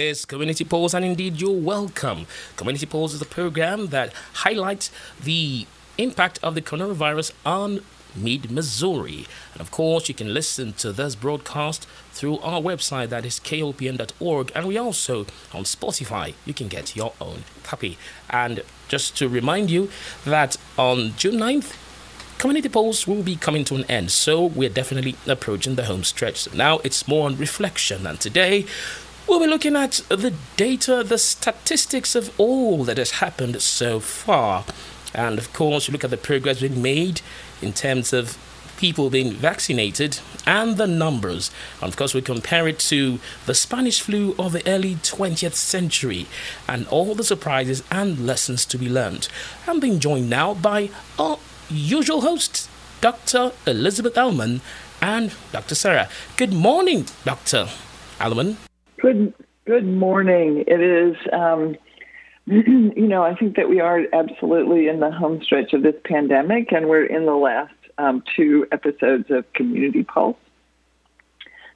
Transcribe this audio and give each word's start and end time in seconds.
Is 0.00 0.24
Community 0.24 0.64
Pulse, 0.64 0.94
and 0.94 1.04
indeed, 1.04 1.42
you're 1.42 1.60
welcome. 1.60 2.26
Community 2.56 2.86
Pulse 2.86 3.12
is 3.12 3.20
a 3.20 3.26
program 3.26 3.88
that 3.88 4.14
highlights 4.32 4.90
the 5.22 5.66
impact 5.98 6.38
of 6.42 6.54
the 6.54 6.62
coronavirus 6.62 7.32
on 7.44 7.80
Mid 8.16 8.50
Missouri. 8.50 9.26
And 9.52 9.60
of 9.60 9.70
course, 9.70 10.08
you 10.08 10.14
can 10.14 10.32
listen 10.32 10.72
to 10.74 10.92
this 10.92 11.14
broadcast 11.14 11.86
through 12.12 12.38
our 12.38 12.62
website 12.62 13.10
that 13.10 13.26
is 13.26 13.38
kopn.org. 13.40 14.52
And 14.54 14.66
we 14.66 14.78
also 14.78 15.26
on 15.52 15.64
Spotify, 15.64 16.32
you 16.46 16.54
can 16.54 16.68
get 16.68 16.96
your 16.96 17.12
own 17.20 17.44
copy. 17.62 17.98
And 18.30 18.62
just 18.88 19.18
to 19.18 19.28
remind 19.28 19.70
you 19.70 19.90
that 20.24 20.56
on 20.78 21.12
June 21.18 21.34
9th, 21.34 21.76
community 22.38 22.70
pulse 22.70 23.06
will 23.06 23.22
be 23.22 23.36
coming 23.36 23.64
to 23.64 23.74
an 23.74 23.84
end. 23.84 24.10
So 24.10 24.46
we're 24.46 24.70
definitely 24.70 25.16
approaching 25.26 25.74
the 25.74 25.84
home 25.84 26.04
stretch. 26.04 26.38
So 26.38 26.52
now 26.54 26.78
it's 26.78 27.06
more 27.06 27.26
on 27.26 27.36
reflection. 27.36 28.06
And 28.06 28.18
today, 28.18 28.64
We'll 29.30 29.38
be 29.38 29.46
looking 29.46 29.76
at 29.76 30.02
the 30.08 30.34
data, 30.56 31.04
the 31.04 31.16
statistics 31.16 32.16
of 32.16 32.34
all 32.36 32.82
that 32.82 32.98
has 32.98 33.12
happened 33.12 33.62
so 33.62 34.00
far. 34.00 34.64
And 35.14 35.38
of 35.38 35.52
course, 35.52 35.86
you 35.86 35.92
look 35.92 36.02
at 36.02 36.10
the 36.10 36.16
progress 36.16 36.60
we've 36.60 36.76
made 36.76 37.20
in 37.62 37.72
terms 37.72 38.12
of 38.12 38.36
people 38.76 39.08
being 39.08 39.30
vaccinated 39.30 40.18
and 40.48 40.76
the 40.78 40.88
numbers. 40.88 41.52
And 41.80 41.90
of 41.90 41.96
course, 41.96 42.12
we 42.12 42.22
compare 42.22 42.66
it 42.66 42.80
to 42.80 43.20
the 43.46 43.54
Spanish 43.54 44.00
flu 44.00 44.34
of 44.36 44.50
the 44.50 44.68
early 44.68 44.96
20th 44.96 45.54
century 45.54 46.26
and 46.66 46.88
all 46.88 47.14
the 47.14 47.22
surprises 47.22 47.84
and 47.88 48.26
lessons 48.26 48.64
to 48.64 48.78
be 48.78 48.88
learned. 48.88 49.28
I'm 49.68 49.78
being 49.78 50.00
joined 50.00 50.28
now 50.28 50.54
by 50.54 50.90
our 51.20 51.38
usual 51.68 52.22
hosts, 52.22 52.68
Dr. 53.00 53.52
Elizabeth 53.64 54.14
Allemann 54.14 54.60
and 55.00 55.32
Dr. 55.52 55.76
Sarah. 55.76 56.08
Good 56.36 56.52
morning, 56.52 57.06
Dr. 57.24 57.68
Allemann. 58.18 58.56
Good, 59.00 59.32
good 59.64 59.86
morning. 59.86 60.64
It 60.66 60.80
is. 60.80 61.16
Um, 61.32 61.74
you 62.46 63.08
know, 63.08 63.22
I 63.22 63.34
think 63.34 63.56
that 63.56 63.68
we 63.68 63.80
are 63.80 64.02
absolutely 64.12 64.88
in 64.88 65.00
the 65.00 65.10
home 65.10 65.42
stretch 65.42 65.72
of 65.72 65.82
this 65.82 65.94
pandemic, 66.04 66.70
and 66.70 66.86
we're 66.86 67.06
in 67.06 67.24
the 67.24 67.34
last 67.34 67.72
um, 67.96 68.22
two 68.36 68.66
episodes 68.72 69.30
of 69.30 69.50
Community 69.54 70.02
Pulse. 70.02 70.36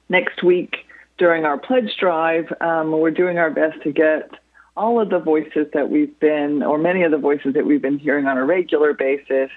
Next 0.07 0.43
week, 0.43 0.75
during 1.17 1.45
our 1.45 1.57
pledge 1.57 1.95
drive, 1.99 2.45
um, 2.61 2.91
we're 2.91 3.09
doing 3.09 3.39
our 3.39 3.49
best 3.49 3.81
to 3.83 3.91
get 3.91 4.29
all 4.77 5.01
of 5.01 5.09
the 5.09 5.19
voices 5.19 5.65
that 5.73 5.89
we've 5.89 6.19
been, 6.19 6.61
or 6.61 6.77
many 6.77 7.01
of 7.03 7.11
the 7.11 7.17
voices 7.17 7.55
that 7.55 7.65
we've 7.65 7.81
been 7.81 7.97
hearing 7.97 8.27
on 8.27 8.37
a 8.37 8.45
regular 8.45 8.93
basis 8.93 9.49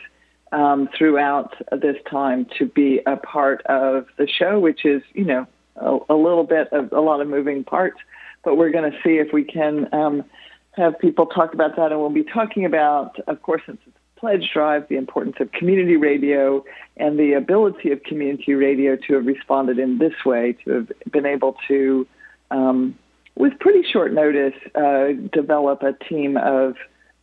um, 0.53 0.89
throughout 0.97 1.55
this 1.71 1.97
time, 2.11 2.47
to 2.59 2.65
be 2.65 3.01
a 3.05 3.17
part 3.17 3.61
of 3.67 4.07
the 4.17 4.27
show, 4.27 4.59
which 4.59 4.87
is, 4.87 5.03
you 5.13 5.25
know, 5.25 5.47
a, 5.81 6.15
little 6.15 6.45
bit 6.45 6.73
of 6.73 6.93
a 6.93 7.01
lot 7.01 7.21
of 7.21 7.29
moving 7.29 7.65
parts. 7.65 7.99
But 8.45 8.57
we're 8.57 8.71
going 8.71 8.91
to 8.91 8.97
see 9.03 9.19
if 9.19 9.33
we 9.33 9.45
can 9.45 9.93
um, 9.93 10.25
have 10.73 10.99
people 10.99 11.27
talk 11.27 11.55
about 11.55 11.77
that, 11.77 11.91
and 11.93 12.01
we'll 12.01 12.11
be 12.11 12.25
talking 12.25 12.65
about, 12.65 13.19
of 13.27 13.43
course, 13.43 13.63
since 13.67 13.79
it's 13.87 13.97
pledge 14.17 14.51
drive, 14.53 14.89
the 14.89 14.97
importance 14.97 15.37
of 15.41 15.51
community 15.53 15.97
radio 15.97 16.65
and 16.97 17.19
the 17.19 17.35
ability 17.35 17.93
of 17.93 18.03
community 18.03 18.55
radio 18.55 18.97
to 18.97 19.15
have 19.15 19.27
responded 19.27 19.79
in 19.79 19.99
this 19.99 20.15
way, 20.27 20.57
to 20.65 20.71
have 20.73 20.89
been 21.13 21.27
able 21.27 21.57
to, 21.69 22.07
um, 22.51 22.99
with 23.37 23.53
pretty 23.61 23.83
short 23.93 24.13
notice, 24.13 24.55
uh, 24.75 25.09
develop 25.33 25.83
a 25.83 25.93
team 26.09 26.37
of 26.37 26.75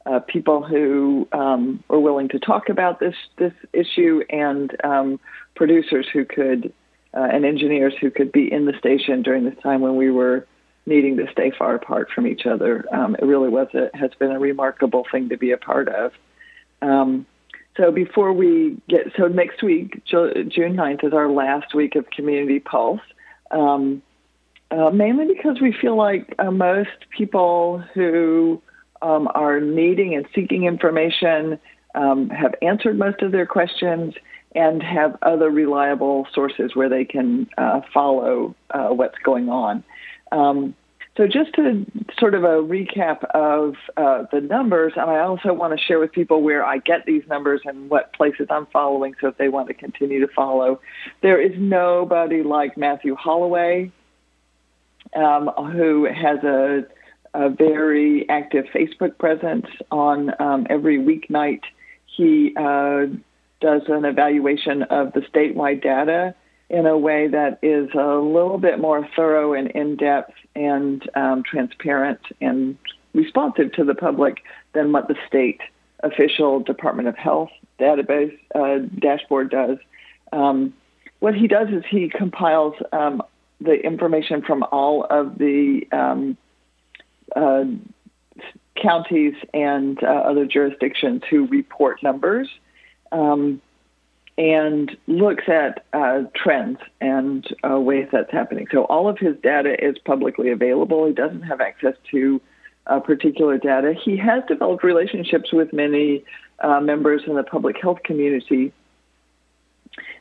uh, 0.05 0.19
people 0.19 0.63
who 0.63 1.27
um, 1.31 1.83
are 1.89 1.99
willing 1.99 2.29
to 2.29 2.39
talk 2.39 2.69
about 2.69 2.99
this 2.99 3.15
this 3.37 3.53
issue 3.73 4.21
and 4.29 4.75
um, 4.83 5.19
producers 5.55 6.05
who 6.13 6.23
could 6.23 6.71
uh, 7.15 7.27
and 7.31 7.45
engineers 7.45 7.93
who 7.99 8.11
could 8.11 8.31
be 8.31 8.51
in 8.51 8.65
the 8.65 8.73
station 8.77 9.21
during 9.21 9.45
this 9.45 9.57
time 9.63 9.81
when 9.81 9.95
we 9.95 10.11
were 10.11 10.45
needing 10.85 11.17
to 11.17 11.25
stay 11.31 11.51
far 11.57 11.75
apart 11.75 12.09
from 12.13 12.27
each 12.27 12.45
other. 12.45 12.85
Um, 12.93 13.15
it 13.15 13.25
really 13.25 13.49
was 13.49 13.67
a, 13.73 13.89
has 13.97 14.11
been 14.19 14.31
a 14.31 14.39
remarkable 14.39 15.05
thing 15.11 15.29
to 15.29 15.37
be 15.37 15.51
a 15.51 15.57
part 15.57 15.87
of. 15.87 16.11
Um, 16.81 17.25
so 17.77 17.91
before 17.91 18.31
we 18.31 18.77
get 18.87 19.11
so 19.17 19.27
next 19.27 19.63
week, 19.63 20.03
June 20.05 20.49
9th 20.49 21.03
is 21.03 21.13
our 21.13 21.29
last 21.29 21.73
week 21.73 21.95
of 21.95 22.09
Community 22.09 22.59
Pulse. 22.59 23.01
Um, 23.51 24.01
uh, 24.71 24.89
mainly 24.89 25.27
because 25.33 25.61
we 25.61 25.71
feel 25.71 25.95
like 25.95 26.33
uh, 26.39 26.51
most 26.51 26.89
people 27.15 27.83
who 27.93 28.61
um, 29.01 29.29
are 29.35 29.59
needing 29.59 30.15
and 30.15 30.25
seeking 30.33 30.63
information 30.63 31.59
um, 31.95 32.29
have 32.29 32.55
answered 32.61 32.97
most 32.97 33.21
of 33.21 33.31
their 33.31 33.45
questions 33.45 34.13
and 34.53 34.81
have 34.81 35.17
other 35.21 35.49
reliable 35.49 36.27
sources 36.33 36.75
where 36.75 36.89
they 36.89 37.05
can 37.05 37.47
uh, 37.57 37.81
follow 37.93 38.55
uh, 38.71 38.87
what's 38.87 39.17
going 39.23 39.49
on. 39.49 39.83
Um, 40.31 40.75
so, 41.17 41.27
just 41.27 41.53
to 41.53 41.85
sort 42.19 42.33
of 42.33 42.43
a 42.43 42.57
recap 42.61 43.23
of 43.33 43.75
uh, 43.95 44.25
the 44.33 44.41
numbers, 44.41 44.93
and 44.97 45.09
I 45.09 45.19
also 45.19 45.53
want 45.53 45.77
to 45.77 45.85
share 45.85 45.97
with 45.97 46.11
people 46.11 46.41
where 46.41 46.65
I 46.65 46.79
get 46.79 47.05
these 47.05 47.23
numbers 47.29 47.61
and 47.63 47.89
what 47.89 48.11
places 48.13 48.47
I'm 48.49 48.65
following. 48.65 49.13
So, 49.21 49.29
if 49.29 49.37
they 49.37 49.47
want 49.47 49.69
to 49.69 49.73
continue 49.73 50.19
to 50.19 50.27
follow, 50.33 50.81
there 51.21 51.39
is 51.39 51.53
nobody 51.57 52.43
like 52.43 52.77
Matthew 52.77 53.15
Holloway, 53.15 53.91
um, 55.15 55.47
who 55.71 56.05
has 56.05 56.43
a, 56.43 56.83
a, 57.33 57.49
very 57.49 58.27
active 58.27 58.65
Facebook 58.73 59.17
presence 59.17 59.67
on 59.91 60.33
um, 60.41 60.67
every 60.69 60.97
weeknight. 60.97 61.61
He 62.15 62.53
uh, 62.55 63.05
does 63.61 63.81
an 63.87 64.05
evaluation 64.05 64.83
of 64.83 65.13
the 65.13 65.21
statewide 65.21 65.81
data 65.81 66.35
in 66.69 66.85
a 66.85 66.97
way 66.97 67.27
that 67.27 67.59
is 67.61 67.89
a 67.93 68.15
little 68.15 68.57
bit 68.57 68.79
more 68.79 69.07
thorough 69.15 69.53
and 69.53 69.69
in 69.71 69.95
depth 69.95 70.33
and 70.55 71.07
um, 71.15 71.43
transparent 71.43 72.19
and 72.41 72.77
responsive 73.13 73.71
to 73.73 73.83
the 73.83 73.95
public 73.95 74.43
than 74.73 74.91
what 74.91 75.07
the 75.07 75.15
state 75.27 75.61
official 76.01 76.59
Department 76.59 77.07
of 77.07 77.15
Health 77.15 77.49
database 77.79 78.37
uh, 78.53 78.79
dashboard 78.99 79.49
does. 79.51 79.77
Um, 80.31 80.73
what 81.19 81.35
he 81.35 81.47
does 81.47 81.69
is 81.69 81.83
he 81.89 82.09
compiles 82.09 82.75
um, 82.91 83.21
the 83.61 83.73
information 83.73 84.41
from 84.41 84.63
all 84.71 85.05
of 85.09 85.37
the 85.37 85.87
um, 85.91 86.37
uh, 87.35 87.63
counties 88.85 89.33
and 89.53 90.01
uh, 90.03 90.07
other 90.07 90.45
jurisdictions 90.45 91.21
who 91.29 91.47
report 91.47 92.03
numbers 92.03 92.47
um, 93.11 93.61
and 94.37 94.95
looks 95.07 95.45
at 95.47 95.85
uh, 95.93 96.23
trends 96.35 96.79
and 96.99 97.47
uh, 97.63 97.79
ways 97.79 98.07
that's 98.11 98.31
happening. 98.31 98.67
So 98.71 98.83
all 98.85 99.07
of 99.07 99.17
his 99.17 99.35
data 99.41 99.75
is 99.83 99.97
publicly 99.99 100.49
available. 100.51 101.07
He 101.07 101.13
doesn't 101.13 101.43
have 101.43 101.61
access 101.61 101.95
to 102.11 102.41
uh, 102.87 102.99
particular 102.99 103.57
data. 103.57 103.93
He 103.93 104.17
has 104.17 104.43
developed 104.47 104.83
relationships 104.83 105.51
with 105.51 105.73
many 105.73 106.23
uh, 106.59 106.79
members 106.79 107.21
in 107.25 107.35
the 107.35 107.43
public 107.43 107.77
health 107.81 107.99
community. 108.03 108.73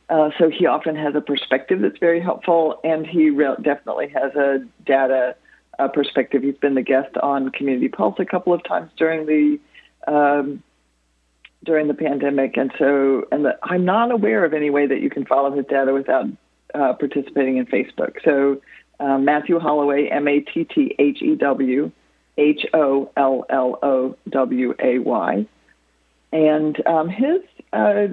Uh, 0.09 0.29
so 0.37 0.49
he 0.49 0.65
often 0.65 0.95
has 0.95 1.15
a 1.15 1.21
perspective 1.21 1.81
that's 1.81 1.97
very 1.99 2.21
helpful, 2.21 2.79
and 2.83 3.05
he 3.05 3.29
re- 3.29 3.55
definitely 3.61 4.07
has 4.09 4.33
a 4.35 4.65
data 4.85 5.35
uh, 5.79 5.87
perspective. 5.87 6.43
He's 6.43 6.57
been 6.57 6.75
the 6.75 6.81
guest 6.81 7.15
on 7.21 7.49
Community 7.51 7.87
Pulse 7.87 8.15
a 8.19 8.25
couple 8.25 8.53
of 8.53 8.63
times 8.63 8.91
during 8.97 9.25
the 9.25 9.59
um, 10.07 10.63
during 11.63 11.87
the 11.87 11.93
pandemic, 11.93 12.57
and 12.57 12.71
so 12.77 13.27
and 13.31 13.45
the, 13.45 13.57
I'm 13.63 13.85
not 13.85 14.11
aware 14.11 14.45
of 14.45 14.53
any 14.53 14.69
way 14.69 14.87
that 14.87 15.01
you 15.01 15.09
can 15.09 15.25
follow 15.25 15.51
his 15.55 15.65
data 15.65 15.93
without 15.93 16.25
uh, 16.73 16.93
participating 16.93 17.57
in 17.57 17.65
Facebook. 17.65 18.15
So 18.23 18.61
uh, 18.99 19.17
Matthew 19.17 19.59
Holloway, 19.59 20.07
M 20.07 20.27
A 20.27 20.39
T 20.41 20.63
T 20.63 20.95
H 20.99 21.21
E 21.21 21.35
W 21.35 21.91
H 22.37 22.65
O 22.73 23.11
L 23.17 23.45
L 23.49 23.79
O 23.81 24.15
W 24.29 24.75
A 24.79 24.99
Y, 24.99 25.45
and 26.31 26.87
um, 26.87 27.09
his 27.09 27.41
uh, 27.73 28.07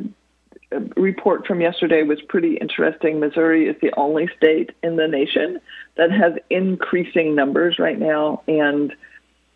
report 0.97 1.47
from 1.47 1.61
yesterday 1.61 2.03
was 2.03 2.21
pretty 2.23 2.57
interesting. 2.57 3.21
Missouri 3.21 3.69
is 3.69 3.77
the 3.81 3.93
only 3.97 4.29
state 4.37 4.71
in 4.83 4.97
the 4.97 5.09
nation 5.09 5.61
that 5.97 6.11
has 6.11 6.35
increasing 6.51 7.35
numbers 7.35 7.79
right 7.79 7.99
now, 7.99 8.43
and 8.49 8.93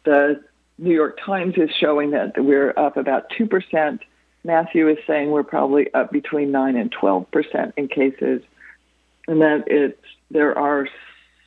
the 0.05 0.43
New 0.79 0.95
York 0.95 1.19
Times 1.25 1.55
is 1.57 1.71
showing 1.71 2.11
that 2.11 2.33
we're 2.37 2.75
up 2.77 2.97
about 2.97 3.31
2%. 3.31 3.99
Matthew 4.45 4.89
is 4.89 4.99
saying 5.07 5.31
we're 5.31 5.43
probably 5.43 5.93
up 5.95 6.13
between 6.13 6.53
9 6.53 6.77
and 6.77 6.95
12% 6.95 7.73
in 7.77 7.89
cases, 7.89 8.43
and 9.27 9.41
that 9.41 9.65
it's, 9.67 10.01
there 10.31 10.57
are 10.57 10.89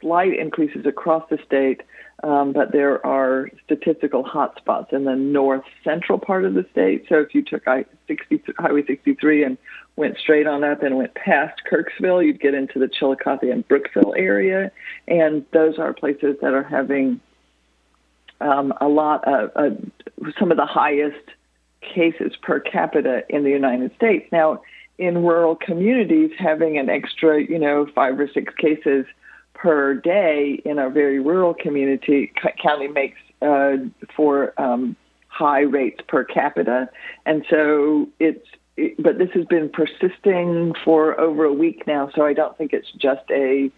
slight 0.02 0.38
increases 0.38 0.86
across 0.86 1.24
the 1.30 1.38
state, 1.46 1.82
um, 2.24 2.52
but 2.54 2.72
there 2.72 3.06
are 3.06 3.50
statistical 3.64 4.24
hotspots 4.24 4.92
in 4.92 5.06
the 5.06 5.16
north 5.16 5.64
central 5.84 6.20
part 6.20 6.46
of 6.46 6.54
the 6.54 6.66
state. 6.72 7.06
So 7.08 7.20
if 7.20 7.34
you 7.34 7.44
took 7.44 7.68
I 7.68 7.86
60, 8.08 8.44
Highway 8.58 8.86
63 8.86 9.44
and 9.44 9.58
went 9.96 10.18
straight 10.18 10.48
on 10.48 10.64
up 10.64 10.84
and 10.84 10.98
went 10.98 11.16
past 11.16 11.62
Kirksville, 11.70 12.26
you'd 12.26 12.42
get 12.42 12.54
into 12.54 12.80
the 12.80 12.88
Chillicothe 12.88 13.44
and 13.44 13.68
Brookfield 13.68 14.16
area, 14.18 14.72
and 15.08 15.46
those 15.54 15.78
are 15.80 15.94
places 15.94 16.38
that 16.42 16.54
are 16.54 16.64
having 16.64 17.20
um, 18.42 18.74
a 18.80 18.88
lot 18.88 19.28
of 19.28 19.52
uh, 19.56 19.76
some 20.40 20.52
of 20.52 20.58
the 20.58 20.66
highest 20.66 21.30
cases 21.82 22.34
per 22.42 22.60
capita 22.60 23.24
in 23.30 23.44
the 23.44 23.50
United 23.50 23.94
States. 23.96 24.26
Now, 24.32 24.62
in 24.98 25.24
rural 25.24 25.56
communities, 25.56 26.32
having 26.38 26.78
an 26.78 26.90
extra, 26.90 27.42
you 27.42 27.58
know, 27.58 27.88
five 27.96 28.20
or 28.20 28.30
six 28.34 28.54
cases 28.56 29.06
per 29.62 29.94
day 29.94 30.62
in 30.66 30.80
a 30.80 30.90
very 30.90 31.20
rural 31.20 31.54
community 31.54 32.32
county 32.62 32.88
makes 32.88 33.18
uh, 33.42 33.74
for 34.16 34.60
um, 34.60 34.96
high 35.28 35.62
rates 35.62 36.00
per 36.08 36.24
capita, 36.24 36.90
and 37.26 37.46
so 37.50 38.08
it's. 38.20 38.46
It, 38.78 38.96
but 38.98 39.18
this 39.18 39.30
has 39.34 39.44
been 39.46 39.70
persisting 39.70 40.74
for 40.86 41.20
over 41.20 41.44
a 41.44 41.52
week 41.52 41.86
now, 41.86 42.10
so 42.16 42.24
I 42.24 42.32
don't 42.32 42.58
think 42.58 42.72
it's 42.72 42.90
just 42.94 43.30
a 43.30 43.70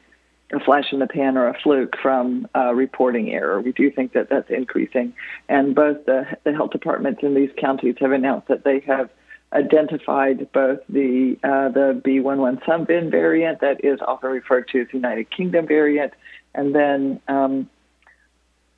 a 0.53 0.59
flash 0.59 0.91
in 0.91 0.99
the 0.99 1.07
pan 1.07 1.37
or 1.37 1.47
a 1.47 1.57
fluke 1.59 1.95
from 1.99 2.47
uh, 2.55 2.73
reporting 2.73 3.31
error. 3.31 3.61
We 3.61 3.71
do 3.71 3.89
think 3.89 4.13
that 4.13 4.29
that's 4.29 4.49
increasing, 4.49 5.13
and 5.49 5.73
both 5.73 6.05
the, 6.05 6.25
the 6.43 6.53
health 6.53 6.71
departments 6.71 7.21
in 7.23 7.33
these 7.33 7.49
counties 7.57 7.95
have 7.99 8.11
announced 8.11 8.47
that 8.49 8.63
they 8.63 8.81
have 8.81 9.09
identified 9.53 10.49
both 10.53 10.79
the 10.87 11.37
uh, 11.43 11.67
the 11.69 12.01
B117 12.05 13.11
variant 13.11 13.59
that 13.61 13.83
is 13.83 13.99
often 14.05 14.29
referred 14.31 14.67
to 14.69 14.81
as 14.81 14.87
United 14.93 15.29
Kingdom 15.29 15.67
variant, 15.67 16.13
and 16.53 16.73
then 16.73 17.19
um, 17.27 17.69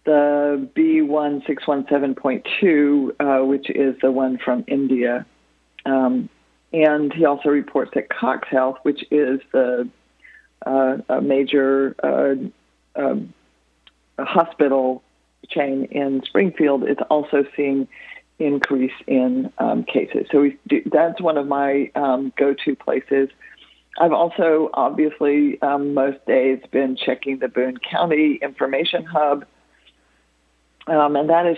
the 0.05 0.67
B1617.2, 0.75 3.11
uh, 3.19 3.45
which 3.45 3.69
is 3.69 3.95
the 4.01 4.11
one 4.11 4.37
from 4.37 4.65
India. 4.67 5.25
Um, 5.85 6.29
and 6.71 7.11
he 7.13 7.25
also 7.25 7.49
reports 7.49 7.91
that 7.93 8.09
Cox 8.09 8.47
Health, 8.49 8.77
which 8.83 9.03
is 9.11 9.41
the 9.51 9.89
uh, 10.65 10.97
a 11.09 11.21
major 11.21 11.93
uh, 12.03 12.35
um, 12.95 13.33
hospital 14.17 15.03
chain 15.49 15.85
in 15.91 16.23
Springfield, 16.25 16.89
is 16.89 16.97
also 17.09 17.45
seeing 17.55 17.87
increase 18.45 18.93
in 19.07 19.51
um, 19.57 19.83
cases. 19.83 20.27
So 20.31 20.49
do, 20.67 20.81
that's 20.91 21.21
one 21.21 21.37
of 21.37 21.47
my 21.47 21.91
um, 21.95 22.33
go-to 22.37 22.75
places. 22.75 23.29
I've 23.99 24.13
also 24.13 24.69
obviously 24.73 25.61
um, 25.61 25.93
most 25.93 26.25
days 26.25 26.59
been 26.71 26.95
checking 26.95 27.39
the 27.39 27.47
Boone 27.47 27.77
County 27.77 28.39
Information 28.41 29.05
Hub, 29.05 29.45
um, 30.87 31.15
and 31.15 31.29
that 31.29 31.45
is 31.45 31.57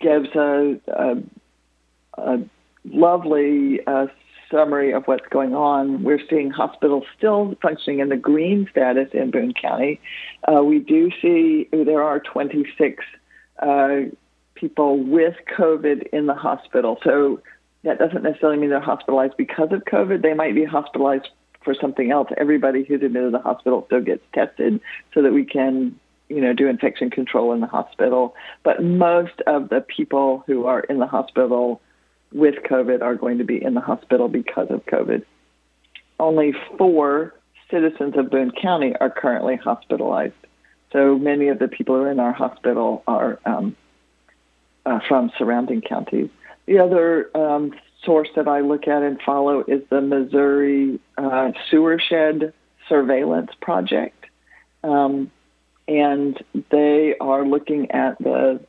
gives 0.00 0.28
a, 0.34 0.80
a, 0.88 1.16
a 2.14 2.38
lovely 2.84 3.80
uh, 3.86 4.06
summary 4.50 4.92
of 4.92 5.04
what's 5.06 5.26
going 5.30 5.54
on. 5.54 6.02
We're 6.02 6.20
seeing 6.28 6.50
hospitals 6.50 7.04
still 7.16 7.54
functioning 7.62 8.00
in 8.00 8.08
the 8.08 8.16
green 8.16 8.68
status 8.70 9.08
in 9.12 9.30
Boone 9.30 9.54
County. 9.54 10.00
Uh, 10.46 10.62
we 10.62 10.78
do 10.78 11.10
see 11.22 11.68
there 11.72 12.02
are 12.02 12.20
26 12.20 13.04
uh, 13.60 14.00
people 14.62 14.96
with 14.96 15.34
COVID 15.58 16.06
in 16.12 16.26
the 16.26 16.34
hospital. 16.34 16.96
So 17.02 17.42
that 17.82 17.98
doesn't 17.98 18.22
necessarily 18.22 18.58
mean 18.58 18.70
they're 18.70 18.80
hospitalized 18.80 19.36
because 19.36 19.72
of 19.72 19.84
COVID. 19.84 20.22
They 20.22 20.34
might 20.34 20.54
be 20.54 20.64
hospitalized 20.64 21.28
for 21.64 21.74
something 21.74 22.12
else. 22.12 22.28
Everybody 22.36 22.84
who's 22.84 23.02
admitted 23.02 23.32
to 23.32 23.38
the 23.38 23.42
hospital 23.42 23.82
still 23.86 24.00
gets 24.00 24.22
tested 24.32 24.80
so 25.12 25.22
that 25.22 25.32
we 25.32 25.44
can, 25.44 25.98
you 26.28 26.40
know, 26.40 26.52
do 26.52 26.68
infection 26.68 27.10
control 27.10 27.52
in 27.52 27.60
the 27.60 27.66
hospital. 27.66 28.36
But 28.62 28.84
most 28.84 29.40
of 29.48 29.68
the 29.68 29.80
people 29.80 30.44
who 30.46 30.66
are 30.66 30.80
in 30.80 31.00
the 31.00 31.08
hospital 31.08 31.80
with 32.32 32.54
COVID 32.70 33.02
are 33.02 33.16
going 33.16 33.38
to 33.38 33.44
be 33.44 33.60
in 33.60 33.74
the 33.74 33.80
hospital 33.80 34.28
because 34.28 34.68
of 34.70 34.86
COVID. 34.86 35.24
Only 36.20 36.54
four 36.78 37.34
citizens 37.68 38.14
of 38.16 38.30
Boone 38.30 38.52
County 38.52 38.94
are 39.00 39.10
currently 39.10 39.56
hospitalized. 39.56 40.34
So 40.92 41.18
many 41.18 41.48
of 41.48 41.58
the 41.58 41.66
people 41.66 41.96
who 41.96 42.02
are 42.02 42.10
in 42.12 42.20
our 42.20 42.32
hospital 42.32 43.02
are 43.08 43.40
um, 43.44 43.74
uh, 44.86 45.00
from 45.08 45.30
surrounding 45.38 45.80
counties. 45.80 46.30
The 46.66 46.78
other 46.78 47.30
um, 47.36 47.72
source 48.04 48.28
that 48.36 48.48
I 48.48 48.60
look 48.60 48.86
at 48.88 49.02
and 49.02 49.20
follow 49.24 49.64
is 49.66 49.82
the 49.90 50.00
Missouri 50.00 51.00
uh, 51.18 51.52
Sewer 51.70 52.00
Shed 52.00 52.52
Surveillance 52.88 53.50
Project. 53.60 54.26
Um, 54.84 55.30
and 55.88 56.42
they 56.70 57.14
are 57.20 57.44
looking 57.44 57.90
at 57.90 58.18
the 58.18 58.60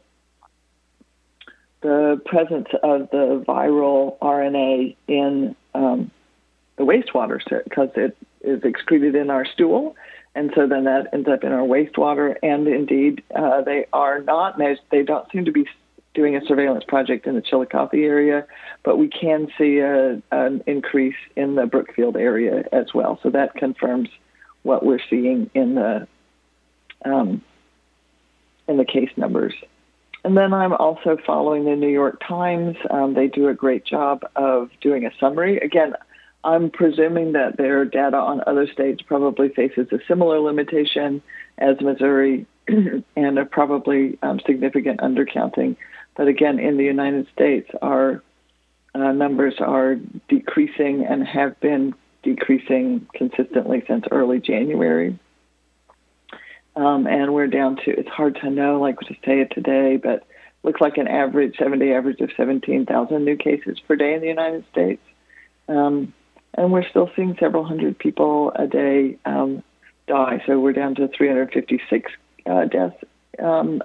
the 1.82 2.22
presence 2.26 2.70
of 2.82 3.10
the 3.12 3.44
viral 3.46 4.18
RNA 4.20 4.96
in 5.08 5.54
um, 5.76 6.12
the 6.78 6.84
wastewater 6.84 7.40
because 7.66 7.90
it 7.96 8.16
is 8.42 8.64
excreted 8.64 9.16
in 9.16 9.30
our 9.30 9.46
stool, 9.46 9.96
and 10.34 10.52
so 10.56 10.66
then 10.66 10.86
that 10.86 11.10
ends 11.14 11.28
up 11.28 11.44
in 11.44 11.52
our 11.52 11.68
wastewater. 11.68 12.36
And 12.42 12.68
indeed, 12.68 13.22
uh, 13.36 13.62
they 13.62 13.86
are 13.92 14.22
not 14.22 14.58
they 14.92 15.04
don't 15.04 15.30
seem 15.32 15.46
to 15.46 15.52
be 15.52 15.66
doing 16.14 16.36
a 16.36 16.46
surveillance 16.46 16.84
project 16.88 17.26
in 17.26 17.36
the 17.36 17.42
Chillicothe 17.42 17.94
area, 17.94 18.46
but 18.84 18.98
we 18.98 19.08
can 19.08 19.48
see 19.58 19.80
a, 19.80 20.22
an 20.32 20.64
increase 20.68 21.16
in 21.36 21.56
the 21.56 21.66
Brookfield 21.66 22.16
area 22.16 22.64
as 22.72 22.94
well. 22.94 23.20
So 23.24 23.30
that 23.32 23.56
confirms 23.56 24.10
what 24.62 24.86
we're 24.86 25.02
seeing 25.10 25.50
in 25.54 25.76
the 25.76 26.08
um, 27.06 27.42
in 28.68 28.78
the 28.78 28.86
case 28.86 29.10
numbers. 29.18 29.54
And 30.24 30.38
then 30.38 30.54
I'm 30.54 30.72
also 30.72 31.18
following 31.26 31.66
the 31.66 31.76
New 31.76 31.90
York 31.90 32.22
Times. 32.26 32.78
Um, 32.90 33.14
they 33.14 33.28
do 33.28 33.50
a 33.50 33.54
great 33.54 33.86
job 33.86 34.22
of 34.38 34.70
doing 34.80 35.06
a 35.06 35.12
summary. 35.20 35.58
Again, 35.58 35.96
I'm 36.46 36.70
presuming 36.70 37.34
that 37.34 37.58
their 37.58 37.84
data 37.84 38.18
on 38.18 38.42
other 38.48 38.68
states 38.72 39.02
probably 39.02 39.50
faces 39.50 39.88
a 39.92 40.00
similar 40.08 40.40
limitation 40.40 41.22
as 41.58 41.80
Missouri 41.82 42.46
and 42.68 43.40
a 43.40 43.46
probably 43.46 44.18
um, 44.22 44.40
significant 44.46 45.02
undercounting. 45.02 45.76
But 46.16 46.28
again, 46.28 46.60
in 46.60 46.78
the 46.78 46.84
United 46.84 47.28
States, 47.34 47.70
our 47.82 48.22
uh, 48.96 49.12
numbers 49.12 49.56
are 49.60 49.96
decreasing 50.30 51.06
and 51.06 51.26
have 51.26 51.60
been 51.60 51.96
decreasing 52.22 53.08
consistently 53.14 53.84
since 53.88 54.06
early 54.12 54.40
January. 54.40 55.18
Um, 56.76 57.06
and 57.08 57.34
we're 57.34 57.48
down 57.48 57.78
to, 57.78 57.92
it's 57.92 58.10
hard 58.10 58.36
to 58.42 58.50
know, 58.50 58.80
like 58.80 59.00
to 59.00 59.14
say 59.26 59.42
it 59.42 59.52
today, 59.52 59.98
but 59.98 60.26
looks 60.64 60.82
like 60.82 60.98
an 60.98 61.08
average, 61.08 61.56
seven 61.58 61.80
day 61.80 61.94
average 61.94 62.20
of 62.22 62.30
17,000 62.36 63.26
new 63.26 63.36
cases 63.36 63.80
per 63.88 63.96
day 63.96 64.14
in 64.14 64.22
the 64.22 64.28
United 64.28 64.66
States. 64.72 65.02
Um, 65.68 66.14
and 66.56 66.72
we're 66.72 66.88
still 66.88 67.10
seeing 67.16 67.36
several 67.40 67.64
hundred 67.64 67.98
people 67.98 68.52
a 68.56 68.68
day 68.68 69.18
um, 69.26 69.64
die. 70.08 70.42
So 70.46 70.60
we're 70.60 70.74
down 70.74 70.96
to 70.96 71.08
356 71.08 72.12
uh, 72.46 72.66
deaths 72.66 73.04
um, 73.42 73.82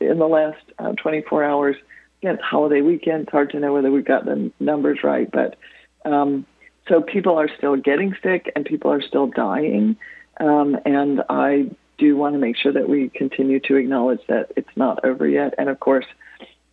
in 0.00 0.18
the 0.18 0.26
last 0.26 0.62
uh, 0.78 0.92
24 0.92 1.44
hours. 1.44 1.76
Again, 2.20 2.34
it's 2.34 2.44
holiday 2.44 2.80
weekend. 2.80 3.24
It's 3.24 3.32
hard 3.32 3.50
to 3.50 3.60
know 3.60 3.72
whether 3.72 3.90
we've 3.90 4.04
got 4.04 4.24
the 4.24 4.50
numbers 4.58 5.00
right, 5.04 5.30
but 5.30 5.56
um, 6.04 6.46
so 6.88 7.00
people 7.00 7.38
are 7.38 7.48
still 7.56 7.76
getting 7.76 8.16
sick 8.22 8.50
and 8.56 8.64
people 8.64 8.90
are 8.90 9.02
still 9.02 9.26
dying. 9.26 9.96
Um, 10.40 10.76
and 10.84 11.22
I 11.28 11.70
do 11.98 12.16
want 12.16 12.34
to 12.34 12.38
make 12.38 12.56
sure 12.56 12.72
that 12.72 12.88
we 12.88 13.10
continue 13.10 13.60
to 13.60 13.76
acknowledge 13.76 14.20
that 14.28 14.52
it's 14.56 14.68
not 14.76 15.04
over 15.04 15.28
yet. 15.28 15.54
And 15.58 15.68
of 15.68 15.80
course, 15.80 16.06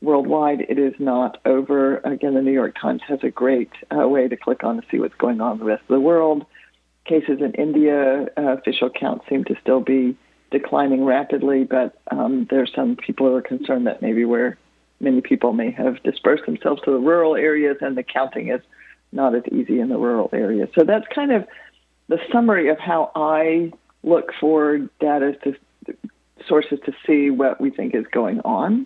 worldwide, 0.01 0.61
it 0.61 0.79
is 0.79 0.93
not 0.99 1.39
over. 1.45 1.97
Again, 1.97 2.35
the 2.35 2.41
New 2.41 2.51
York 2.51 2.75
Times 2.79 3.01
has 3.07 3.19
a 3.23 3.29
great 3.29 3.71
uh, 3.95 4.07
way 4.07 4.27
to 4.27 4.37
click 4.37 4.63
on 4.63 4.77
to 4.77 4.87
see 4.89 4.99
what's 4.99 5.15
going 5.15 5.41
on 5.41 5.53
in 5.53 5.59
the 5.59 5.65
rest 5.65 5.81
of 5.81 5.93
the 5.95 5.99
world. 5.99 6.45
Cases 7.05 7.39
in 7.41 7.53
India, 7.53 8.27
uh, 8.37 8.57
official 8.57 8.89
counts 8.89 9.25
seem 9.29 9.43
to 9.45 9.55
still 9.61 9.81
be 9.81 10.15
declining 10.51 11.03
rapidly, 11.03 11.63
but 11.63 11.99
um, 12.11 12.47
there 12.49 12.61
are 12.61 12.67
some 12.67 12.95
people 12.95 13.27
who 13.27 13.35
are 13.35 13.41
concerned 13.41 13.87
that 13.87 14.01
maybe 14.01 14.25
where 14.25 14.57
many 14.99 15.21
people 15.21 15.53
may 15.53 15.71
have 15.71 16.01
dispersed 16.03 16.45
themselves 16.45 16.81
to 16.83 16.91
the 16.91 16.97
rural 16.97 17.35
areas 17.35 17.77
and 17.81 17.97
the 17.97 18.03
counting 18.03 18.49
is 18.49 18.61
not 19.11 19.35
as 19.35 19.43
easy 19.51 19.79
in 19.79 19.89
the 19.89 19.97
rural 19.97 20.29
areas. 20.33 20.69
So 20.75 20.83
that's 20.83 21.05
kind 21.13 21.31
of 21.31 21.45
the 22.07 22.19
summary 22.31 22.69
of 22.69 22.79
how 22.79 23.11
I 23.15 23.71
look 24.03 24.31
for 24.39 24.77
data 24.99 25.33
to 25.43 25.55
sources 26.47 26.79
to 26.85 26.93
see 27.05 27.29
what 27.31 27.59
we 27.59 27.71
think 27.71 27.95
is 27.95 28.05
going 28.11 28.39
on. 28.41 28.85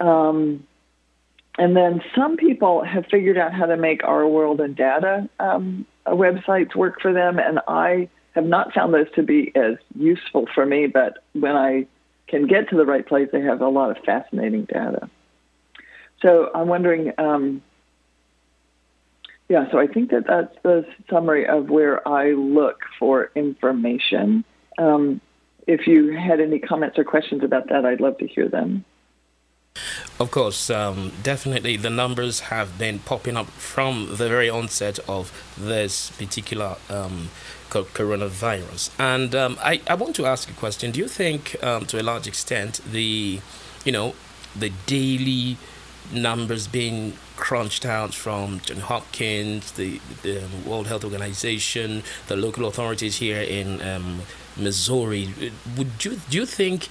Um, 0.00 0.66
and 1.56 1.76
then 1.76 2.02
some 2.14 2.36
people 2.36 2.84
have 2.84 3.06
figured 3.10 3.36
out 3.36 3.52
how 3.52 3.66
to 3.66 3.76
make 3.76 4.04
Our 4.04 4.26
World 4.26 4.60
in 4.60 4.74
Data 4.74 5.28
um, 5.40 5.86
websites 6.06 6.74
work 6.76 7.00
for 7.00 7.12
them, 7.12 7.38
and 7.38 7.58
I 7.66 8.08
have 8.38 8.46
not 8.46 8.72
found 8.72 8.94
those 8.94 9.10
to 9.16 9.22
be 9.22 9.52
as 9.56 9.76
useful 9.94 10.46
for 10.54 10.64
me. 10.64 10.86
But 10.86 11.24
when 11.32 11.56
I 11.56 11.86
can 12.28 12.46
get 12.46 12.70
to 12.70 12.76
the 12.76 12.86
right 12.86 13.06
place, 13.06 13.28
they 13.32 13.40
have 13.40 13.60
a 13.60 13.68
lot 13.68 13.90
of 13.90 14.02
fascinating 14.04 14.64
data. 14.64 15.10
So 16.22 16.50
I'm 16.54 16.68
wondering 16.68 17.12
um, 17.18 17.62
yeah, 19.48 19.70
so 19.70 19.78
I 19.78 19.86
think 19.86 20.10
that 20.10 20.26
that's 20.26 20.54
the 20.62 20.86
summary 21.08 21.46
of 21.46 21.70
where 21.70 22.06
I 22.06 22.32
look 22.32 22.80
for 22.98 23.30
information. 23.34 24.44
Um, 24.76 25.20
if 25.66 25.86
you 25.86 26.12
had 26.12 26.40
any 26.40 26.58
comments 26.58 26.98
or 26.98 27.04
questions 27.04 27.42
about 27.42 27.68
that, 27.70 27.84
I'd 27.84 28.00
love 28.00 28.18
to 28.18 28.26
hear 28.26 28.48
them. 28.48 28.84
Of 30.20 30.30
course, 30.30 30.68
um, 30.70 31.12
definitely 31.22 31.76
the 31.76 31.90
numbers 31.90 32.40
have 32.40 32.78
been 32.78 32.98
popping 32.98 33.36
up 33.36 33.46
from 33.46 34.16
the 34.16 34.28
very 34.28 34.50
onset 34.50 34.98
of 35.08 35.32
this 35.56 36.10
particular 36.10 36.76
um, 36.90 37.30
coronavirus. 37.70 38.90
And 38.98 39.34
um, 39.34 39.58
I, 39.60 39.80
I 39.86 39.94
want 39.94 40.16
to 40.16 40.26
ask 40.26 40.50
a 40.50 40.54
question. 40.54 40.90
Do 40.90 41.00
you 41.00 41.08
think, 41.08 41.56
um, 41.62 41.86
to 41.86 42.00
a 42.00 42.02
large 42.02 42.26
extent, 42.26 42.80
the, 42.90 43.40
you 43.84 43.92
know, 43.92 44.14
the 44.56 44.72
daily 44.86 45.56
numbers 46.12 46.66
being 46.66 47.12
crunched 47.38 47.86
out 47.86 48.12
from 48.14 48.60
John 48.60 48.78
Hopkins, 48.78 49.72
the, 49.72 50.00
the 50.22 50.42
World 50.66 50.88
Health 50.88 51.04
Organization, 51.04 52.02
the 52.26 52.36
local 52.36 52.66
authorities 52.66 53.18
here 53.18 53.40
in 53.40 53.80
um, 53.80 54.22
Missouri. 54.56 55.32
Would 55.76 56.04
you 56.04 56.20
do 56.28 56.38
you 56.38 56.46
think? 56.46 56.88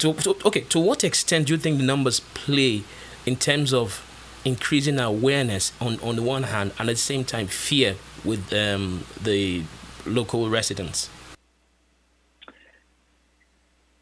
To, 0.00 0.12
to, 0.12 0.36
okay, 0.44 0.62
to 0.62 0.80
what 0.80 1.04
extent 1.04 1.46
do 1.46 1.52
you 1.52 1.58
think 1.58 1.78
the 1.78 1.84
numbers 1.84 2.18
play 2.20 2.82
in 3.24 3.36
terms 3.36 3.72
of 3.72 4.02
increasing 4.44 4.98
awareness 4.98 5.72
on 5.80 6.00
on 6.00 6.16
the 6.16 6.22
one 6.22 6.42
hand, 6.44 6.72
and 6.78 6.88
at 6.90 6.96
the 6.96 7.06
same 7.12 7.24
time 7.24 7.46
fear 7.46 7.94
with 8.24 8.52
um, 8.52 9.04
the 9.22 9.62
local 10.04 10.50
residents? 10.50 11.08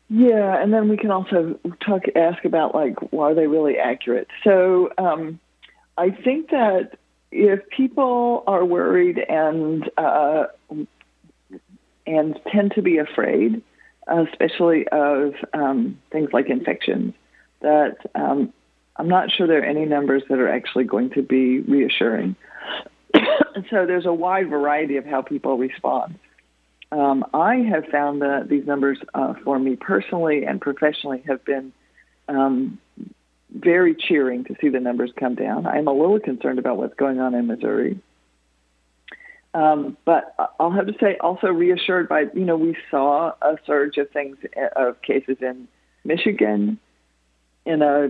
Yeah, 0.08 0.62
and 0.62 0.72
then 0.72 0.88
we 0.88 0.96
can 0.96 1.10
also 1.10 1.58
talk 1.80 2.02
ask 2.16 2.44
about 2.44 2.74
like 2.74 2.96
why 3.12 3.30
are 3.30 3.34
they 3.34 3.46
really 3.46 3.78
accurate. 3.78 4.28
So 4.42 4.90
um, 4.98 5.38
I 5.96 6.10
think 6.10 6.50
that 6.50 6.98
if 7.30 7.68
people 7.68 8.44
are 8.46 8.64
worried 8.64 9.18
and 9.18 9.90
uh, 9.96 10.44
and 12.06 12.40
tend 12.50 12.72
to 12.72 12.82
be 12.82 12.98
afraid, 12.98 13.62
especially 14.06 14.86
of 14.88 15.34
um, 15.52 15.98
things 16.10 16.30
like 16.32 16.48
infections, 16.48 17.14
that 17.60 17.96
um, 18.14 18.52
I'm 18.96 19.08
not 19.08 19.30
sure 19.30 19.46
there 19.46 19.62
are 19.62 19.64
any 19.64 19.86
numbers 19.86 20.22
that 20.28 20.38
are 20.38 20.48
actually 20.48 20.84
going 20.84 21.10
to 21.10 21.22
be 21.22 21.60
reassuring. 21.60 22.36
so 23.70 23.86
there's 23.86 24.06
a 24.06 24.12
wide 24.12 24.48
variety 24.48 24.96
of 24.96 25.06
how 25.06 25.22
people 25.22 25.56
respond. 25.56 26.18
Um, 26.90 27.24
I 27.32 27.56
have 27.56 27.86
found 27.86 28.20
that 28.20 28.48
these 28.48 28.66
numbers 28.66 28.98
uh, 29.14 29.34
for 29.44 29.58
me 29.58 29.76
personally 29.76 30.44
and 30.44 30.60
professionally 30.60 31.22
have 31.26 31.42
been 31.44 31.72
um, 32.28 32.78
very 33.52 33.94
cheering 33.94 34.44
to 34.44 34.56
see 34.60 34.68
the 34.68 34.80
numbers 34.80 35.12
come 35.16 35.34
down. 35.34 35.66
I'm 35.66 35.86
a 35.86 35.92
little 35.92 36.18
concerned 36.18 36.58
about 36.58 36.76
what's 36.76 36.94
going 36.94 37.20
on 37.20 37.34
in 37.34 37.46
Missouri. 37.46 37.98
Um, 39.54 39.98
but 40.06 40.34
I'll 40.58 40.70
have 40.70 40.86
to 40.86 40.94
say, 40.98 41.18
also 41.18 41.48
reassured 41.48 42.08
by, 42.08 42.22
you 42.34 42.44
know, 42.44 42.56
we 42.56 42.76
saw 42.90 43.32
a 43.42 43.58
surge 43.66 43.98
of 43.98 44.10
things, 44.10 44.38
of 44.74 45.02
cases 45.02 45.36
in 45.42 45.68
Michigan, 46.04 46.78
in 47.64 47.80
a 47.80 48.06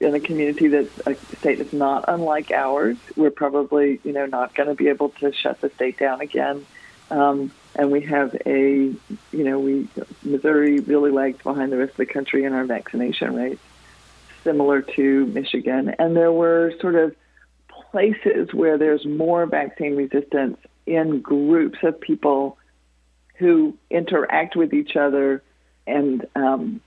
in 0.00 0.14
a 0.14 0.20
community 0.20 0.66
that's 0.68 1.06
a 1.06 1.14
state 1.36 1.58
that's 1.58 1.72
not 1.72 2.06
unlike 2.08 2.50
ours. 2.50 2.96
We're 3.14 3.30
probably, 3.30 4.00
you 4.02 4.12
know, 4.12 4.26
not 4.26 4.54
going 4.54 4.68
to 4.68 4.74
be 4.74 4.88
able 4.88 5.10
to 5.20 5.32
shut 5.32 5.60
the 5.60 5.70
state 5.70 5.98
down 5.98 6.20
again. 6.20 6.66
Um, 7.10 7.52
and 7.76 7.90
we 7.90 8.00
have 8.02 8.34
a, 8.46 8.56
you 8.56 8.98
know, 9.32 9.60
we 9.60 9.86
Missouri 10.22 10.80
really 10.80 11.10
lags 11.10 11.42
behind 11.42 11.70
the 11.70 11.76
rest 11.76 11.92
of 11.92 11.96
the 11.98 12.06
country 12.06 12.44
in 12.44 12.52
our 12.52 12.64
vaccination 12.64 13.34
rates, 13.36 13.62
similar 14.42 14.82
to 14.82 15.26
Michigan. 15.26 15.94
And 15.98 16.16
there 16.16 16.32
were 16.32 16.72
sort 16.80 16.94
of 16.94 17.14
places 17.90 18.52
where 18.52 18.78
there's 18.78 19.04
more 19.04 19.46
vaccine 19.46 19.96
resistance 19.96 20.58
in 20.86 21.20
groups 21.20 21.78
of 21.82 22.00
people 22.00 22.58
who 23.38 23.76
interact 23.90 24.56
with 24.56 24.72
each 24.72 24.96
other 24.96 25.42
and 25.86 26.26
um, 26.36 26.80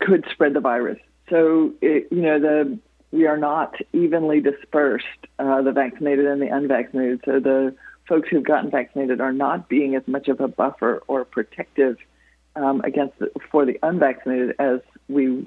could 0.00 0.24
spread 0.32 0.54
the 0.54 0.60
virus. 0.60 0.98
So, 1.28 1.72
it, 1.80 2.08
you 2.10 2.22
know, 2.22 2.40
the 2.40 2.78
we 3.12 3.26
are 3.26 3.36
not 3.36 3.76
evenly 3.92 4.40
dispersed, 4.40 5.06
uh, 5.38 5.60
the 5.62 5.72
vaccinated 5.72 6.26
and 6.26 6.40
the 6.40 6.48
unvaccinated. 6.48 7.20
So 7.26 7.40
the 7.40 7.74
folks 8.08 8.28
who've 8.30 8.42
gotten 8.42 8.70
vaccinated 8.70 9.20
are 9.20 9.32
not 9.32 9.68
being 9.68 9.94
as 9.94 10.02
much 10.08 10.28
of 10.28 10.40
a 10.40 10.48
buffer 10.48 11.02
or 11.06 11.24
protective 11.26 11.98
um, 12.56 12.80
against 12.84 13.18
the, 13.18 13.30
for 13.50 13.66
the 13.66 13.78
unvaccinated 13.82 14.56
as 14.58 14.80
we 15.08 15.46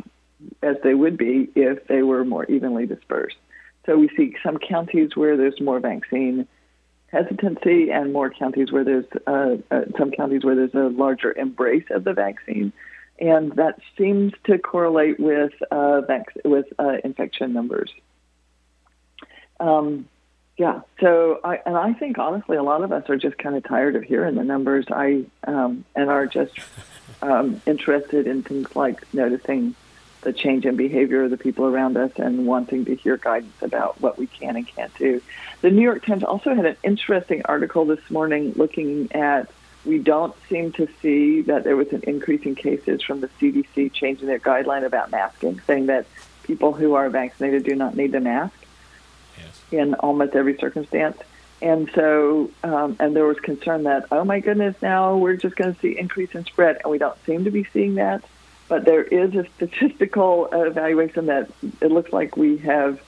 as 0.61 0.77
they 0.83 0.93
would 0.93 1.17
be 1.17 1.49
if 1.55 1.87
they 1.87 2.03
were 2.03 2.25
more 2.25 2.45
evenly 2.45 2.85
dispersed. 2.85 3.37
So 3.85 3.97
we 3.97 4.09
see 4.17 4.35
some 4.43 4.57
counties 4.57 5.15
where 5.15 5.37
there's 5.37 5.59
more 5.61 5.79
vaccine 5.79 6.47
hesitancy 7.07 7.91
and 7.91 8.11
more 8.11 8.29
counties 8.29 8.71
where 8.71 8.83
there's 8.83 9.05
uh, 9.25 9.55
uh, 9.71 9.81
some 9.97 10.11
counties 10.11 10.43
where 10.43 10.55
there's 10.55 10.73
a 10.73 10.89
larger 10.89 11.31
embrace 11.31 11.85
of 11.91 12.03
the 12.03 12.13
vaccine, 12.13 12.73
and 13.19 13.53
that 13.53 13.79
seems 13.97 14.33
to 14.45 14.57
correlate 14.57 15.19
with 15.19 15.53
uh, 15.71 16.01
vac- 16.01 16.35
with 16.43 16.65
uh, 16.77 16.97
infection 17.03 17.53
numbers. 17.53 17.91
Um, 19.59 20.09
yeah. 20.57 20.81
So, 21.01 21.39
I, 21.43 21.59
and 21.65 21.77
I 21.77 21.93
think 21.93 22.17
honestly, 22.17 22.57
a 22.57 22.63
lot 22.63 22.83
of 22.83 22.91
us 22.91 23.09
are 23.09 23.17
just 23.17 23.37
kind 23.37 23.55
of 23.55 23.63
tired 23.63 23.95
of 23.95 24.03
hearing 24.03 24.35
the 24.35 24.43
numbers. 24.43 24.85
I 24.89 25.25
um, 25.45 25.85
and 25.95 26.09
are 26.09 26.27
just 26.27 26.53
um, 27.21 27.61
interested 27.65 28.27
in 28.27 28.43
things 28.43 28.75
like 28.75 29.01
noticing 29.13 29.75
the 30.25 30.33
change 30.33 30.65
in 30.65 30.75
behavior 30.75 31.23
of 31.23 31.31
the 31.31 31.37
people 31.37 31.65
around 31.65 31.95
us 31.95 32.11
and 32.17 32.45
wanting 32.45 32.83
to 32.85 32.95
hear 32.95 33.15
guidance 33.15 33.61
about 33.61 34.01
what 34.01 34.17
we 34.17 34.27
can 34.27 34.57
and 34.57 34.67
can't 34.67 34.93
do. 34.97 35.21
The 35.61 35.71
New 35.71 35.83
York 35.83 36.05
Times 36.05 36.23
also 36.23 36.53
had 36.53 36.65
an 36.65 36.75
interesting 36.83 37.43
article 37.45 37.85
this 37.85 38.09
morning 38.09 38.51
looking 38.57 39.11
at 39.13 39.49
we 39.85 39.99
don't 39.99 40.35
seem 40.49 40.71
to 40.73 40.87
see 41.01 41.41
that 41.41 41.63
there 41.63 41.75
was 41.75 41.93
an 41.93 42.01
increase 42.07 42.41
in 42.41 42.55
cases 42.55 43.03
from 43.03 43.21
the 43.21 43.29
CDC 43.39 43.93
changing 43.93 44.27
their 44.27 44.39
guideline 44.39 44.83
about 44.83 45.11
masking, 45.11 45.61
saying 45.67 45.85
that 45.85 46.07
people 46.43 46.73
who 46.73 46.95
are 46.95 47.07
vaccinated 47.09 47.63
do 47.63 47.75
not 47.75 47.95
need 47.95 48.11
to 48.11 48.19
mask 48.19 48.65
in 49.71 49.93
almost 49.95 50.35
every 50.35 50.57
circumstance. 50.57 51.17
And 51.61 51.89
so, 51.93 52.51
um, 52.63 52.97
and 52.99 53.15
there 53.15 53.25
was 53.25 53.39
concern 53.39 53.83
that, 53.83 54.05
oh 54.11 54.23
my 54.23 54.39
goodness, 54.39 54.75
now 54.81 55.17
we're 55.17 55.37
just 55.37 55.55
going 55.55 55.73
to 55.73 55.79
see 55.79 55.97
increase 55.97 56.33
in 56.33 56.45
spread, 56.45 56.79
and 56.83 56.91
we 56.91 56.97
don't 56.97 57.17
seem 57.25 57.45
to 57.45 57.51
be 57.51 57.63
seeing 57.71 57.95
that. 57.95 58.23
But 58.67 58.85
there 58.85 59.03
is 59.03 59.35
a 59.35 59.45
statistical 59.55 60.47
evaluation 60.51 61.27
that 61.27 61.51
it 61.81 61.91
looks 61.91 62.11
like 62.11 62.35
we 62.35 62.57
have 62.57 63.01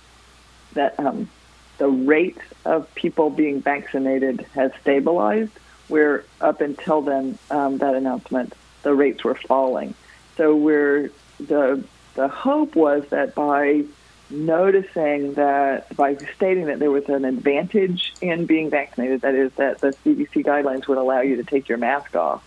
that 0.74 1.00
um, 1.00 1.30
the 1.78 1.88
rate 1.88 2.38
of 2.66 2.94
people 2.96 3.30
being 3.30 3.62
vaccinated 3.62 4.42
has 4.54 4.72
stabilized, 4.82 5.54
where 5.88 6.26
up 6.42 6.62
until 6.62 7.02
then, 7.02 7.40
um, 7.50 7.80
that 7.80 7.96
announcement, 7.96 8.54
the 8.84 8.94
rates 8.94 9.24
were 9.24 9.36
falling. 9.36 9.96
So 10.36 10.56
we're 10.56 11.12
the 11.40 11.84
the 12.14 12.28
hope 12.28 12.76
was 12.76 13.06
that 13.10 13.36
by 13.36 13.86
noticing 14.30 15.34
that 15.36 15.96
by 15.96 16.16
stating 16.36 16.66
that 16.66 16.80
there 16.80 16.92
was 16.92 17.08
an 17.10 17.26
advantage 17.26 18.14
in 18.22 18.46
being 18.46 18.70
vaccinated, 18.70 19.22
that 19.22 19.36
is, 19.36 19.52
that 19.54 19.80
the 19.80 19.90
CDC 20.06 20.46
guidelines 20.46 20.88
would 20.88 20.98
allow 20.98 21.22
you 21.22 21.38
to 21.38 21.44
take 21.44 21.70
your 21.70 21.78
mask 21.78 22.16
off, 22.16 22.44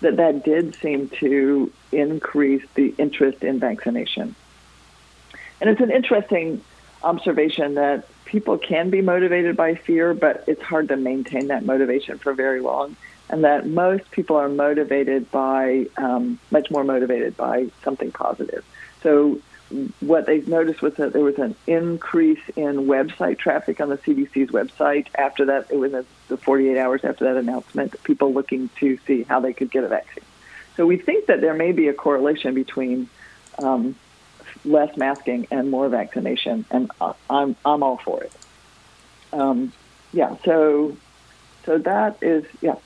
that 0.00 0.16
that 0.16 0.44
did 0.44 0.74
seem 0.76 1.08
to 1.20 1.72
increase 1.92 2.64
the 2.74 2.94
interest 2.98 3.42
in 3.42 3.58
vaccination. 3.58 4.34
And 5.60 5.70
it's 5.70 5.80
an 5.80 5.90
interesting 5.90 6.62
observation 7.02 7.74
that 7.74 8.06
people 8.24 8.58
can 8.58 8.90
be 8.90 9.00
motivated 9.00 9.56
by 9.56 9.74
fear, 9.74 10.12
but 10.12 10.44
it's 10.46 10.62
hard 10.62 10.88
to 10.88 10.96
maintain 10.96 11.48
that 11.48 11.64
motivation 11.64 12.18
for 12.18 12.34
very 12.34 12.60
long. 12.60 12.96
And 13.28 13.42
that 13.44 13.66
most 13.66 14.08
people 14.12 14.36
are 14.36 14.48
motivated 14.48 15.30
by, 15.32 15.86
um, 15.96 16.38
much 16.52 16.70
more 16.70 16.84
motivated 16.84 17.36
by 17.36 17.68
something 17.82 18.12
positive. 18.12 18.64
So 19.02 19.40
what 20.00 20.26
they've 20.26 20.46
noticed 20.46 20.80
was 20.80 20.94
that 20.94 21.12
there 21.12 21.24
was 21.24 21.38
an 21.38 21.56
increase 21.66 22.40
in 22.54 22.86
website 22.86 23.38
traffic 23.38 23.80
on 23.80 23.88
the 23.88 23.98
CDC's 23.98 24.50
website 24.50 25.06
after 25.16 25.46
that. 25.46 25.70
It 25.70 25.76
was 25.76 25.92
the 26.28 26.36
48 26.36 26.78
hours 26.78 27.04
after 27.04 27.24
that 27.24 27.36
announcement, 27.36 28.00
people 28.04 28.32
looking 28.32 28.70
to 28.80 28.98
see 29.06 29.24
how 29.24 29.40
they 29.40 29.52
could 29.52 29.70
get 29.70 29.82
a 29.82 29.88
vaccine. 29.88 30.24
So 30.76 30.86
we 30.86 30.98
think 30.98 31.26
that 31.26 31.40
there 31.40 31.54
may 31.54 31.72
be 31.72 31.88
a 31.88 31.94
correlation 31.94 32.54
between 32.54 33.08
um, 33.58 33.96
less 34.64 34.96
masking 34.96 35.46
and 35.50 35.70
more 35.70 35.88
vaccination, 35.88 36.64
and 36.70 36.90
I'm 37.30 37.56
I'm 37.64 37.82
all 37.82 37.96
for 37.98 38.22
it. 38.22 38.32
Um, 39.32 39.72
yeah. 40.12 40.36
So 40.44 40.96
so 41.64 41.78
that 41.78 42.18
is 42.22 42.44
yeah. 42.60 42.76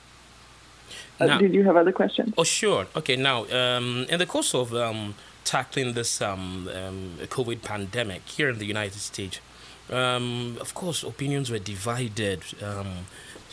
Uh, 1.19 1.37
did 1.37 1.53
you 1.53 1.63
have 1.63 1.75
other 1.75 1.91
questions? 1.91 2.33
Oh, 2.37 2.43
sure. 2.43 2.87
Okay. 2.95 3.15
Now, 3.15 3.45
um, 3.51 4.07
in 4.09 4.17
the 4.17 4.25
course 4.25 4.55
of 4.55 4.73
um, 4.73 5.13
tackling 5.51 5.91
this 5.91 6.21
um, 6.21 6.69
um, 6.73 7.17
COVID 7.23 7.61
pandemic 7.61 8.21
here 8.25 8.49
in 8.49 8.57
the 8.57 8.65
United 8.65 8.99
States. 8.99 9.41
Um, 9.89 10.57
of 10.61 10.73
course, 10.73 11.03
opinions 11.03 11.51
were 11.51 11.59
divided. 11.59 12.41
Um, 12.63 13.05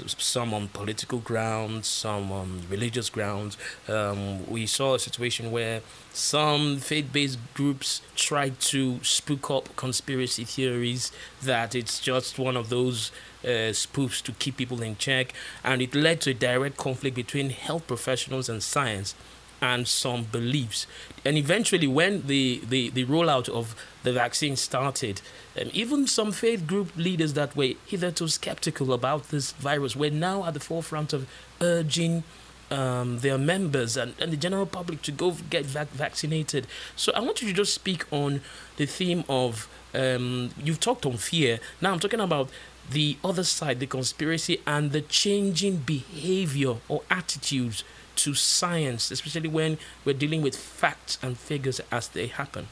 some 0.06 0.54
on 0.54 0.68
political 0.68 1.18
grounds, 1.18 1.88
some 1.88 2.30
on 2.30 2.62
religious 2.70 3.10
grounds. 3.10 3.58
Um, 3.88 4.48
we 4.48 4.64
saw 4.64 4.94
a 4.94 4.98
situation 5.00 5.50
where 5.50 5.80
some 6.12 6.76
faith 6.76 7.12
based 7.12 7.40
groups 7.52 8.00
tried 8.14 8.60
to 8.72 9.02
spook 9.02 9.50
up 9.50 9.74
conspiracy 9.74 10.44
theories 10.44 11.10
that 11.42 11.74
it's 11.74 11.98
just 11.98 12.38
one 12.38 12.56
of 12.56 12.68
those 12.68 13.10
uh, 13.42 13.74
spoofs 13.74 14.22
to 14.22 14.30
keep 14.30 14.56
people 14.56 14.82
in 14.82 14.96
check, 14.98 15.34
and 15.64 15.82
it 15.82 15.96
led 15.96 16.20
to 16.20 16.30
a 16.30 16.34
direct 16.34 16.76
conflict 16.76 17.16
between 17.16 17.50
health 17.50 17.88
professionals 17.88 18.48
and 18.48 18.62
science 18.62 19.16
and 19.60 19.86
some 19.88 20.24
beliefs. 20.24 20.86
And 21.24 21.36
eventually, 21.36 21.86
when 21.86 22.26
the, 22.26 22.62
the, 22.68 22.90
the 22.90 23.04
rollout 23.04 23.48
of 23.48 23.74
the 24.02 24.12
vaccine 24.12 24.56
started, 24.56 25.20
um, 25.60 25.70
even 25.72 26.06
some 26.06 26.32
faith 26.32 26.66
group 26.66 26.96
leaders 26.96 27.34
that 27.34 27.56
were 27.56 27.72
hitherto 27.86 28.28
skeptical 28.28 28.92
about 28.92 29.28
this 29.28 29.52
virus 29.52 29.96
were 29.96 30.10
now 30.10 30.44
at 30.44 30.54
the 30.54 30.60
forefront 30.60 31.12
of 31.12 31.28
urging 31.60 32.22
um, 32.70 33.18
their 33.20 33.38
members 33.38 33.96
and, 33.96 34.14
and 34.20 34.32
the 34.32 34.36
general 34.36 34.66
public 34.66 35.02
to 35.02 35.12
go 35.12 35.32
get 35.50 35.64
vac- 35.64 35.90
vaccinated. 35.90 36.66
So 36.96 37.12
I 37.14 37.20
want 37.20 37.42
you 37.42 37.48
to 37.48 37.54
just 37.54 37.74
speak 37.74 38.04
on 38.12 38.40
the 38.76 38.86
theme 38.86 39.24
of 39.28 39.68
um, 39.94 40.50
you've 40.62 40.80
talked 40.80 41.06
on 41.06 41.16
fear. 41.16 41.60
Now 41.80 41.92
I'm 41.92 42.00
talking 42.00 42.20
about 42.20 42.50
the 42.90 43.16
other 43.22 43.44
side, 43.44 43.80
the 43.80 43.86
conspiracy, 43.86 44.60
and 44.66 44.92
the 44.92 45.02
changing 45.02 45.78
behavior 45.78 46.76
or 46.88 47.02
attitudes 47.10 47.84
to 48.18 48.34
science, 48.34 49.10
especially 49.10 49.48
when 49.48 49.78
we're 50.04 50.12
dealing 50.12 50.42
with 50.42 50.56
facts 50.56 51.18
and 51.22 51.38
figures 51.38 51.80
as 51.90 52.08
they 52.08 52.26
happen. 52.26 52.68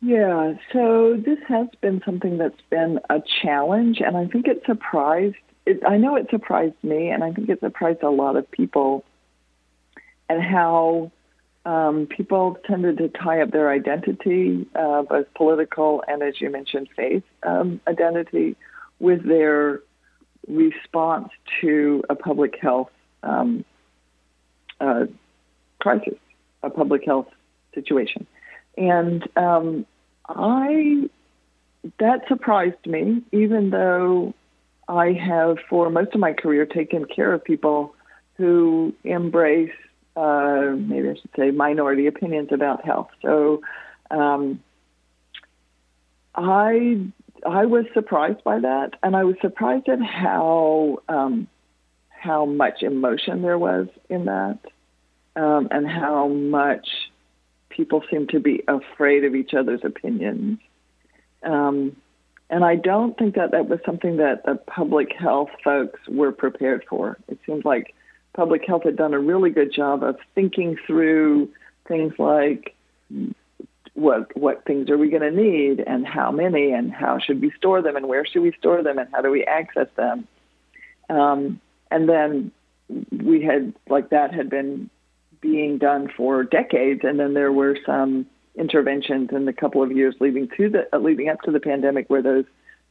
Yeah, 0.00 0.54
so 0.72 1.16
this 1.16 1.38
has 1.48 1.66
been 1.80 2.00
something 2.04 2.38
that's 2.38 2.60
been 2.70 3.00
a 3.10 3.20
challenge, 3.42 4.00
and 4.00 4.16
I 4.16 4.26
think 4.26 4.46
it 4.46 4.62
surprised. 4.64 5.36
It, 5.66 5.82
I 5.86 5.96
know 5.96 6.14
it 6.14 6.28
surprised 6.30 6.76
me, 6.82 7.08
and 7.08 7.24
I 7.24 7.32
think 7.32 7.48
it 7.48 7.60
surprised 7.60 8.02
a 8.02 8.10
lot 8.10 8.36
of 8.36 8.48
people, 8.50 9.04
and 10.28 10.40
how 10.40 11.10
um, 11.64 12.06
people 12.06 12.58
tended 12.64 12.98
to 12.98 13.08
tie 13.08 13.42
up 13.42 13.50
their 13.50 13.70
identity, 13.70 14.66
uh, 14.74 15.02
both 15.02 15.26
political 15.34 16.04
and, 16.06 16.22
as 16.22 16.40
you 16.40 16.48
mentioned, 16.48 16.88
faith 16.94 17.24
um, 17.42 17.80
identity, 17.88 18.56
with 19.00 19.24
their 19.24 19.80
response 20.48 21.28
to 21.60 22.02
a 22.08 22.14
public 22.14 22.56
health 22.60 22.90
um, 23.22 23.64
uh, 24.80 25.06
crisis, 25.78 26.18
a 26.62 26.70
public 26.70 27.04
health 27.04 27.28
situation. 27.74 28.26
And 28.76 29.28
um, 29.36 29.86
I, 30.28 31.08
that 31.98 32.26
surprised 32.28 32.86
me, 32.86 33.22
even 33.32 33.70
though 33.70 34.34
I 34.88 35.12
have, 35.12 35.58
for 35.68 35.90
most 35.90 36.14
of 36.14 36.20
my 36.20 36.32
career, 36.32 36.64
taken 36.64 37.04
care 37.04 37.32
of 37.32 37.44
people 37.44 37.94
who 38.36 38.94
embrace, 39.04 39.72
uh, 40.16 40.74
maybe 40.76 41.10
I 41.10 41.14
should 41.14 41.30
say, 41.36 41.50
minority 41.50 42.06
opinions 42.06 42.48
about 42.52 42.84
health. 42.84 43.10
So 43.20 43.62
um, 44.10 44.62
I, 46.34 47.00
I 47.46 47.66
was 47.66 47.84
surprised 47.94 48.42
by 48.44 48.60
that, 48.60 48.94
and 49.02 49.16
I 49.16 49.24
was 49.24 49.36
surprised 49.40 49.88
at 49.88 50.00
how 50.00 50.98
um, 51.08 51.48
how 52.08 52.44
much 52.44 52.82
emotion 52.82 53.42
there 53.42 53.58
was 53.58 53.88
in 54.08 54.26
that, 54.26 54.58
um, 55.36 55.68
and 55.70 55.86
how 55.88 56.28
much 56.28 56.88
people 57.68 58.02
seem 58.10 58.26
to 58.28 58.40
be 58.40 58.62
afraid 58.66 59.24
of 59.24 59.34
each 59.34 59.54
other's 59.54 59.84
opinions. 59.84 60.58
Um, 61.42 61.96
and 62.50 62.64
I 62.64 62.76
don't 62.76 63.16
think 63.16 63.34
that 63.36 63.52
that 63.52 63.68
was 63.68 63.78
something 63.84 64.16
that 64.16 64.44
the 64.44 64.56
public 64.56 65.12
health 65.12 65.50
folks 65.62 66.00
were 66.08 66.32
prepared 66.32 66.84
for. 66.88 67.18
It 67.28 67.38
seems 67.46 67.64
like 67.64 67.94
public 68.32 68.64
health 68.66 68.84
had 68.84 68.96
done 68.96 69.14
a 69.14 69.18
really 69.18 69.50
good 69.50 69.72
job 69.72 70.02
of 70.02 70.16
thinking 70.34 70.76
through 70.86 71.50
things 71.86 72.14
like 72.18 72.74
what 73.98 74.36
what 74.36 74.64
things 74.64 74.88
are 74.90 74.98
we 74.98 75.10
going 75.10 75.22
to 75.22 75.30
need 75.30 75.80
and 75.80 76.06
how 76.06 76.30
many 76.30 76.72
and 76.72 76.92
how 76.92 77.18
should 77.18 77.40
we 77.40 77.50
store 77.52 77.82
them 77.82 77.96
and 77.96 78.06
where 78.06 78.24
should 78.24 78.42
we 78.42 78.52
store 78.52 78.82
them 78.82 78.98
and 78.98 79.08
how 79.12 79.20
do 79.20 79.30
we 79.30 79.44
access 79.44 79.88
them 79.96 80.26
um, 81.10 81.60
and 81.90 82.08
then 82.08 82.52
we 83.10 83.42
had 83.42 83.74
like 83.88 84.10
that 84.10 84.32
had 84.32 84.50
been 84.50 84.90
being 85.40 85.78
done 85.78 86.10
for 86.16 86.44
decades, 86.44 87.00
and 87.04 87.18
then 87.18 87.34
there 87.34 87.52
were 87.52 87.76
some 87.86 88.26
interventions 88.56 89.30
in 89.32 89.44
the 89.44 89.52
couple 89.52 89.82
of 89.82 89.92
years 89.92 90.14
leading 90.20 90.48
to 90.56 90.68
the 90.68 90.88
uh, 90.92 90.98
leading 90.98 91.28
up 91.28 91.40
to 91.42 91.50
the 91.50 91.60
pandemic 91.60 92.08
where 92.08 92.22
those 92.22 92.44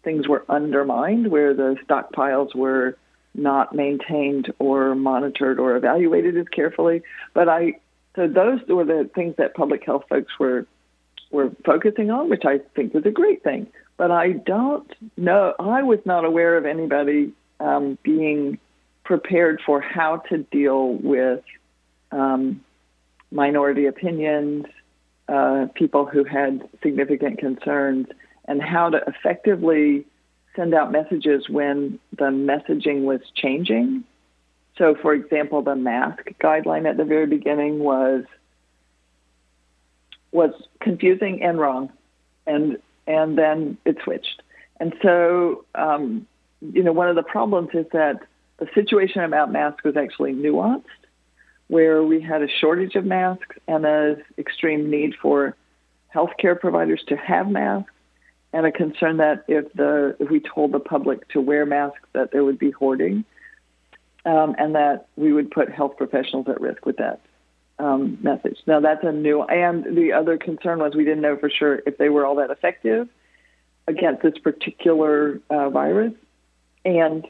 things 0.03 0.27
were 0.27 0.45
undermined, 0.49 1.27
where 1.29 1.53
the 1.53 1.75
stockpiles 1.87 2.55
were 2.55 2.97
not 3.33 3.75
maintained 3.75 4.51
or 4.59 4.95
monitored 4.95 5.59
or 5.59 5.75
evaluated 5.75 6.37
as 6.37 6.47
carefully. 6.47 7.01
But 7.33 7.49
I 7.49 7.79
so 8.15 8.27
those 8.27 8.59
were 8.67 8.85
the 8.85 9.09
things 9.13 9.35
that 9.37 9.55
public 9.55 9.83
health 9.85 10.05
folks 10.09 10.31
were 10.39 10.65
were 11.31 11.51
focusing 11.65 12.11
on, 12.11 12.29
which 12.29 12.45
I 12.45 12.59
think 12.75 12.93
was 12.93 13.05
a 13.05 13.11
great 13.11 13.43
thing. 13.43 13.67
But 13.97 14.11
I 14.11 14.33
don't 14.33 14.91
know. 15.15 15.53
I 15.59 15.83
was 15.83 15.99
not 16.05 16.23
aware 16.23 16.57
of 16.57 16.65
anybody 16.65 17.33
um, 17.59 17.97
being 18.03 18.59
prepared 19.03 19.61
for 19.65 19.81
how 19.81 20.17
to 20.29 20.39
deal 20.39 20.93
with 20.93 21.43
um, 22.11 22.63
minority 23.31 23.85
opinions, 23.85 24.65
uh, 25.27 25.67
people 25.73 26.05
who 26.05 26.23
had 26.23 26.67
significant 26.83 27.39
concerns, 27.39 28.07
and 28.45 28.61
how 28.61 28.89
to 28.89 29.01
effectively 29.07 30.05
send 30.55 30.73
out 30.73 30.91
messages 30.91 31.49
when 31.49 31.99
the 32.17 32.25
messaging 32.25 33.03
was 33.03 33.21
changing. 33.35 34.03
So, 34.77 34.95
for 34.95 35.13
example, 35.13 35.61
the 35.61 35.75
mask 35.75 36.29
guideline 36.41 36.87
at 36.87 36.97
the 36.97 37.03
very 37.03 37.27
beginning 37.27 37.79
was 37.79 38.23
was 40.31 40.51
confusing 40.79 41.41
and 41.41 41.59
wrong, 41.59 41.91
and 42.45 42.77
and 43.05 43.37
then 43.37 43.77
it 43.85 43.97
switched. 44.03 44.41
And 44.79 44.93
so, 45.01 45.65
um, 45.75 46.27
you 46.61 46.83
know, 46.83 46.91
one 46.91 47.09
of 47.09 47.15
the 47.15 47.23
problems 47.23 47.69
is 47.73 47.85
that 47.93 48.19
the 48.57 48.67
situation 48.75 49.23
about 49.23 49.51
masks 49.51 49.83
was 49.83 49.95
actually 49.95 50.33
nuanced 50.33 50.83
where 51.67 52.01
we 52.03 52.21
had 52.21 52.41
a 52.41 52.47
shortage 52.47 52.95
of 52.95 53.05
masks 53.05 53.57
and 53.67 53.85
an 53.85 54.23
extreme 54.37 54.89
need 54.89 55.13
for 55.21 55.55
healthcare 56.13 56.59
providers 56.59 57.03
to 57.07 57.17
have 57.17 57.49
masks, 57.49 57.91
and 58.53 58.65
a 58.65 58.71
concern 58.71 59.17
that 59.17 59.43
if 59.47 59.71
the 59.73 60.15
if 60.19 60.29
we 60.29 60.39
told 60.39 60.71
the 60.71 60.79
public 60.79 61.27
to 61.29 61.41
wear 61.41 61.65
masks, 61.65 62.07
that 62.13 62.31
there 62.31 62.43
would 62.43 62.57
be 62.57 62.71
hoarding, 62.71 63.25
um, 64.25 64.55
and 64.57 64.75
that 64.75 65.07
we 65.15 65.33
would 65.33 65.51
put 65.51 65.69
health 65.69 65.97
professionals 65.97 66.47
at 66.47 66.59
risk 66.61 66.85
with 66.85 66.97
that 66.97 67.19
um, 67.79 68.17
message. 68.21 68.57
Now 68.65 68.79
that's 68.79 69.03
a 69.03 69.11
new, 69.11 69.43
and 69.43 69.97
the 69.97 70.13
other 70.13 70.37
concern 70.37 70.79
was 70.79 70.95
we 70.95 71.05
didn't 71.05 71.21
know 71.21 71.37
for 71.37 71.49
sure 71.49 71.81
if 71.85 71.97
they 71.97 72.09
were 72.09 72.25
all 72.25 72.35
that 72.35 72.49
effective 72.49 73.07
against 73.87 74.21
this 74.23 74.37
particular 74.37 75.39
uh, 75.49 75.69
virus, 75.69 76.13
and 76.83 77.25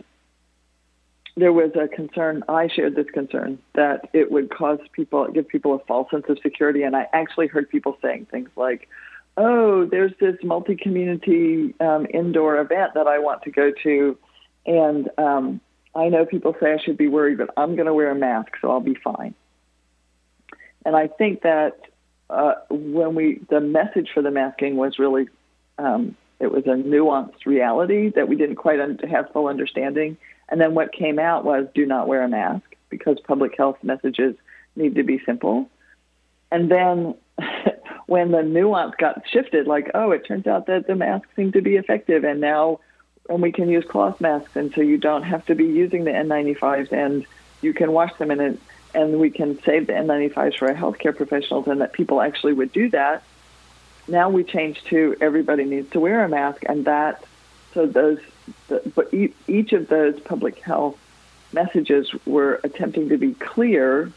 there 1.37 1.53
was 1.53 1.71
a 1.75 1.87
concern, 1.87 2.43
I 2.49 2.67
shared 2.67 2.95
this 2.95 3.05
concern, 3.13 3.59
that 3.75 4.09
it 4.11 4.31
would 4.31 4.49
cause 4.49 4.79
people, 4.91 5.27
give 5.27 5.47
people 5.47 5.75
a 5.75 5.79
false 5.79 6.09
sense 6.09 6.25
of 6.29 6.39
security. 6.41 6.81
And 6.81 6.95
I 6.95 7.07
actually 7.13 7.45
heard 7.45 7.69
people 7.69 7.95
saying 8.01 8.27
things 8.31 8.49
like, 8.55 8.89
oh, 9.37 9.85
there's 9.85 10.13
this 10.19 10.35
multi 10.43 10.75
community 10.75 11.75
um, 11.79 12.07
indoor 12.11 12.59
event 12.59 12.95
that 12.95 13.07
I 13.07 13.19
want 13.19 13.43
to 13.43 13.51
go 13.51 13.71
to. 13.83 14.17
And 14.65 15.09
um, 15.19 15.61
I 15.95 16.09
know 16.09 16.25
people 16.25 16.55
say 16.59 16.73
I 16.73 16.83
should 16.83 16.97
be 16.97 17.07
worried, 17.07 17.37
but 17.37 17.51
I'm 17.55 17.75
going 17.75 17.85
to 17.85 17.93
wear 17.93 18.09
a 18.09 18.15
mask, 18.15 18.53
so 18.59 18.71
I'll 18.71 18.79
be 18.79 18.95
fine. 18.95 19.35
And 20.87 20.95
I 20.95 21.07
think 21.07 21.43
that 21.43 21.79
uh, 22.31 22.55
when 22.69 23.13
we, 23.13 23.41
the 23.49 23.61
message 23.61 24.09
for 24.11 24.23
the 24.23 24.31
masking 24.31 24.75
was 24.75 24.97
really, 24.97 25.27
um, 25.77 26.15
it 26.39 26.51
was 26.51 26.65
a 26.65 26.69
nuanced 26.69 27.45
reality 27.45 28.09
that 28.15 28.27
we 28.27 28.35
didn't 28.35 28.55
quite 28.55 28.79
un- 28.79 28.97
have 29.07 29.31
full 29.31 29.47
understanding 29.47 30.17
and 30.49 30.61
then 30.61 30.73
what 30.75 30.91
came 30.91 31.19
out 31.19 31.43
was 31.43 31.67
do 31.73 31.85
not 31.85 32.07
wear 32.07 32.23
a 32.23 32.27
mask 32.27 32.75
because 32.89 33.19
public 33.19 33.57
health 33.57 33.77
messages 33.83 34.35
need 34.75 34.95
to 34.95 35.03
be 35.03 35.19
simple. 35.25 35.69
And 36.51 36.71
then 36.71 37.15
when 38.07 38.31
the 38.31 38.43
nuance 38.43 38.95
got 38.97 39.23
shifted, 39.29 39.67
like, 39.67 39.91
oh, 39.93 40.11
it 40.11 40.25
turns 40.25 40.47
out 40.47 40.67
that 40.67 40.87
the 40.87 40.95
masks 40.95 41.27
seem 41.35 41.51
to 41.51 41.61
be 41.61 41.75
effective, 41.75 42.23
and 42.23 42.39
now 42.39 42.79
and 43.29 43.41
we 43.41 43.51
can 43.51 43.67
use 43.67 43.83
cloth 43.83 44.21
masks, 44.21 44.55
and 44.55 44.73
so 44.73 44.79
you 44.79 44.97
don't 44.97 45.23
have 45.23 45.45
to 45.47 45.55
be 45.55 45.65
using 45.65 46.05
the 46.05 46.11
N95s, 46.11 46.93
and 46.93 47.25
you 47.61 47.73
can 47.73 47.91
wash 47.91 48.13
them 48.17 48.31
in 48.31 48.39
it, 48.39 48.59
and 48.97 49.19
we 49.19 49.29
can 49.29 49.61
save 49.61 49.85
the 49.85 49.93
N95s 49.93 50.57
for 50.57 50.67
our 50.67 50.73
healthcare 50.73 51.15
professionals, 51.15 51.67
and 51.67 51.81
that 51.81 51.93
people 51.93 52.19
actually 52.19 52.53
would 52.53 52.73
do 52.73 52.89
that. 52.89 53.21
Now 54.07 54.29
we 54.29 54.43
change 54.43 54.83
to 54.85 55.15
everybody 55.21 55.65
needs 55.65 55.91
to 55.91 55.99
wear 55.99 56.23
a 56.23 56.29
mask, 56.29 56.63
and 56.67 56.85
that 56.85 57.23
so 57.73 57.85
those 57.85 58.17
but 58.95 59.13
each 59.13 59.73
of 59.73 59.87
those 59.87 60.19
public 60.21 60.57
health 60.59 60.97
messages 61.53 62.11
were 62.25 62.59
attempting 62.63 63.09
to 63.09 63.17
be 63.17 63.33
clear, 63.33 64.11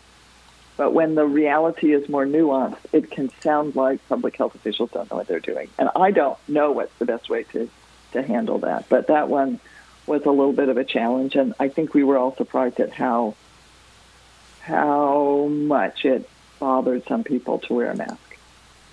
but 0.78 0.94
when 0.94 1.14
the 1.14 1.26
reality 1.26 1.92
is 1.92 2.08
more 2.08 2.24
nuanced, 2.24 2.78
it 2.92 3.10
can 3.10 3.28
sound 3.40 3.76
like 3.76 4.00
public 4.08 4.36
health 4.36 4.54
officials 4.54 4.90
don't 4.92 5.10
know 5.10 5.18
what 5.18 5.26
they're 5.26 5.40
doing. 5.40 5.68
And 5.78 5.90
I 5.94 6.10
don't 6.10 6.38
know 6.48 6.72
what's 6.72 6.96
the 6.98 7.04
best 7.04 7.28
way 7.28 7.42
to, 7.52 7.68
to 8.12 8.22
handle 8.22 8.58
that. 8.60 8.88
But 8.88 9.08
that 9.08 9.28
one 9.28 9.60
was 10.06 10.24
a 10.24 10.30
little 10.30 10.52
bit 10.52 10.68
of 10.68 10.76
a 10.76 10.84
challenge, 10.84 11.34
and 11.34 11.54
I 11.60 11.68
think 11.68 11.92
we 11.92 12.04
were 12.04 12.16
all 12.16 12.34
surprised 12.34 12.80
at 12.80 12.92
how 12.92 13.34
how 14.60 15.46
much 15.50 16.04
it 16.04 16.28
bothered 16.58 17.06
some 17.06 17.24
people 17.24 17.58
to 17.58 17.74
wear 17.74 17.90
a 17.90 17.96
mask. 17.96 18.36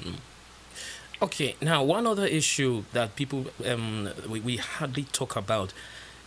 Mm. 0.01 0.15
Okay, 1.21 1.55
now 1.61 1.83
one 1.83 2.07
other 2.07 2.25
issue 2.25 2.83
that 2.93 3.15
people 3.15 3.45
um, 3.65 4.09
we, 4.29 4.39
we 4.39 4.57
hardly 4.57 5.03
talk 5.03 5.35
about 5.35 5.73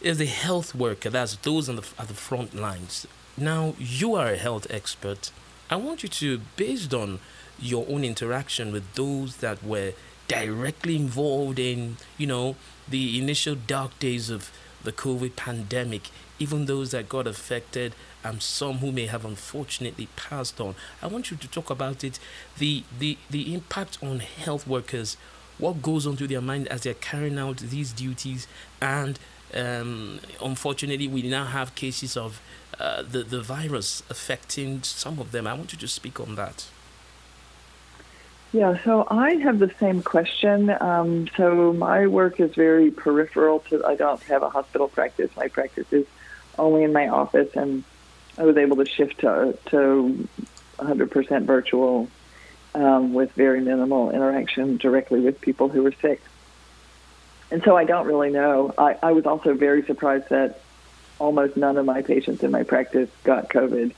is 0.00 0.18
the 0.18 0.26
health 0.26 0.74
worker. 0.74 1.10
That's 1.10 1.36
those 1.36 1.68
on 1.68 1.76
the 1.76 1.86
at 1.98 2.08
the 2.08 2.14
front 2.14 2.54
lines. 2.54 3.06
Now 3.36 3.74
you 3.78 4.14
are 4.14 4.32
a 4.32 4.36
health 4.36 4.66
expert. 4.70 5.30
I 5.70 5.76
want 5.76 6.02
you 6.02 6.08
to, 6.08 6.40
based 6.56 6.92
on 6.92 7.20
your 7.58 7.86
own 7.88 8.02
interaction 8.02 8.72
with 8.72 8.94
those 8.94 9.36
that 9.36 9.62
were 9.62 9.92
directly 10.26 10.96
involved 10.96 11.60
in, 11.60 11.96
you 12.18 12.26
know, 12.26 12.56
the 12.88 13.18
initial 13.18 13.54
dark 13.54 13.96
days 14.00 14.30
of 14.30 14.50
the 14.82 14.90
COVID 14.92 15.36
pandemic 15.36 16.10
even 16.40 16.64
those 16.64 16.90
that 16.90 17.08
got 17.08 17.28
affected, 17.28 17.94
and 18.22 18.42
some 18.42 18.78
who 18.78 18.92
may 18.92 19.06
have 19.06 19.24
unfortunately 19.24 20.08
passed 20.16 20.60
on. 20.60 20.74
I 21.02 21.06
want 21.06 21.30
you 21.30 21.36
to 21.36 21.48
talk 21.48 21.70
about 21.70 22.04
it, 22.04 22.18
the 22.58 22.84
the 22.98 23.18
the 23.30 23.54
impact 23.54 23.98
on 24.02 24.20
health 24.20 24.66
workers, 24.66 25.16
what 25.58 25.82
goes 25.82 26.06
on 26.06 26.16
through 26.16 26.28
their 26.28 26.40
mind 26.40 26.68
as 26.68 26.82
they're 26.82 26.94
carrying 26.94 27.38
out 27.38 27.58
these 27.58 27.92
duties, 27.92 28.46
and 28.80 29.18
um, 29.54 30.20
unfortunately, 30.42 31.08
we 31.08 31.22
now 31.22 31.44
have 31.44 31.74
cases 31.74 32.16
of 32.16 32.40
uh, 32.78 33.02
the 33.02 33.22
the 33.22 33.40
virus 33.40 34.02
affecting 34.10 34.82
some 34.82 35.18
of 35.18 35.32
them. 35.32 35.46
I 35.46 35.54
want 35.54 35.72
you 35.72 35.78
to 35.78 35.88
speak 35.88 36.20
on 36.20 36.34
that. 36.36 36.66
Yeah, 38.52 38.82
so 38.82 39.06
I 39.08 39.34
have 39.34 39.60
the 39.60 39.70
same 39.78 40.02
question. 40.02 40.70
Um, 40.80 41.28
so 41.36 41.72
my 41.72 42.08
work 42.08 42.40
is 42.40 42.52
very 42.54 42.90
peripheral 42.90 43.60
to. 43.70 43.84
I 43.84 43.94
don't 43.94 44.20
have 44.24 44.42
a 44.42 44.50
hospital 44.50 44.88
practice. 44.88 45.30
My 45.36 45.46
practice 45.48 45.86
is 45.92 46.06
only 46.58 46.82
in 46.82 46.92
my 46.92 47.08
office, 47.08 47.54
and 47.54 47.84
I 48.40 48.44
was 48.44 48.56
able 48.56 48.76
to 48.76 48.86
shift 48.86 49.20
to 49.20 49.56
to 49.66 50.28
100% 50.78 51.44
virtual 51.44 52.08
um, 52.74 53.12
with 53.12 53.32
very 53.32 53.60
minimal 53.60 54.10
interaction 54.10 54.78
directly 54.78 55.20
with 55.20 55.42
people 55.42 55.68
who 55.68 55.82
were 55.82 55.92
sick. 56.00 56.22
And 57.50 57.62
so 57.62 57.76
I 57.76 57.84
don't 57.84 58.06
really 58.06 58.30
know. 58.30 58.72
I, 58.78 58.96
I 59.02 59.12
was 59.12 59.26
also 59.26 59.52
very 59.52 59.84
surprised 59.84 60.30
that 60.30 60.62
almost 61.18 61.58
none 61.58 61.76
of 61.76 61.84
my 61.84 62.00
patients 62.00 62.42
in 62.42 62.50
my 62.50 62.62
practice 62.62 63.10
got 63.24 63.50
COVID 63.50 63.92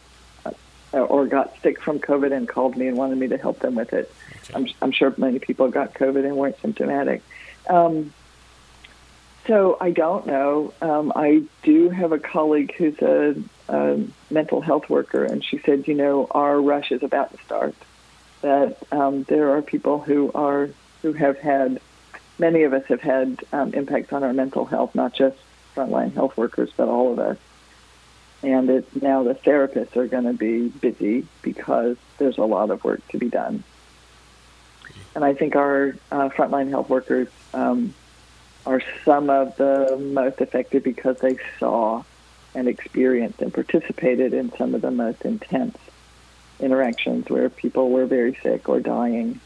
uh, 0.45 0.51
or 0.99 1.29
got 1.29 1.55
sick 1.63 1.81
from 1.81 2.01
COVID 2.01 2.33
and 2.37 2.49
called 2.49 2.77
me 2.77 2.89
and 2.89 2.97
wanted 2.97 3.19
me 3.19 3.29
to 3.29 3.37
help 3.37 3.61
them 3.61 3.77
with 3.77 3.93
it. 3.93 4.13
Okay. 4.45 4.55
I'm, 4.55 4.67
I'm, 4.81 4.91
sure 4.91 5.15
many 5.19 5.39
people 5.39 5.69
got 5.69 5.95
COVID 5.95 6.25
and 6.25 6.37
weren't 6.37 6.61
symptomatic. 6.61 7.23
Um, 7.69 8.13
so 9.47 9.77
I 9.81 9.93
don't 9.93 10.27
know. 10.27 10.75
Um, 10.81 11.13
I 11.15 11.43
do 11.63 11.91
have 11.91 12.11
a 12.11 12.19
colleague 12.19 12.75
who's 12.77 12.99
a, 13.01 13.37
a, 13.73 14.05
mental 14.31 14.61
health 14.61 14.89
worker, 14.89 15.25
and 15.25 15.45
she 15.45 15.59
said, 15.59 15.89
you 15.89 15.95
know, 15.95 16.27
our 16.31 16.61
rush 16.61 16.93
is 16.93 17.03
about 17.03 17.37
to 17.37 17.43
start. 17.45 17.75
That 18.43 18.77
um, 18.93 19.23
there 19.25 19.57
are 19.57 19.63
people 19.63 20.01
who 20.01 20.31
are 20.35 20.71
who 21.03 21.13
have 21.13 21.39
had, 21.39 21.81
many 22.39 22.63
of 22.63 22.73
us 22.73 22.85
have 22.87 23.01
had 23.01 23.39
um, 23.53 23.75
impacts 23.75 24.13
on 24.13 24.23
our 24.23 24.33
mental 24.33 24.65
health, 24.65 24.95
not 24.95 25.15
just 25.15 25.37
frontline 25.75 26.13
health 26.15 26.37
workers, 26.37 26.71
but 26.77 26.89
all 26.89 27.13
of 27.13 27.19
us 27.19 27.39
and 28.43 28.69
it, 28.71 29.03
now 29.03 29.23
the 29.23 29.35
therapists 29.35 29.97
are 29.97 30.07
going 30.07 30.25
to 30.25 30.33
be 30.33 30.69
busy 30.69 31.27
because 31.43 31.97
there's 32.19 32.39
a 32.39 32.45
lot 32.45 32.71
of 32.71 32.83
work 32.83 33.07
to 33.09 33.19
be 33.19 33.29
done. 33.29 33.63
And 35.15 35.25
I 35.25 35.35
think 35.35 35.55
our 35.55 35.97
uh, 36.11 36.29
frontline 36.31 36.69
health 36.71 36.89
workers 36.89 37.29
um, 37.55 37.95
are 38.67 38.83
some 39.05 39.31
of 39.31 39.57
the 39.57 39.97
most 40.13 40.41
affected 40.41 40.83
because 40.83 41.19
they 41.19 41.39
saw 41.59 42.03
and 42.55 42.69
experienced 42.69 43.41
and 43.41 43.53
participated 43.53 44.35
in 44.35 44.53
some 44.57 44.75
of 44.75 44.83
the 44.83 44.91
most 44.91 45.23
intense 45.23 45.77
interactions 46.61 47.29
where 47.29 47.49
people 47.49 47.91
were 47.91 48.07
very 48.07 48.39
sick 48.43 48.69
or 48.69 48.81
dying 48.81 49.41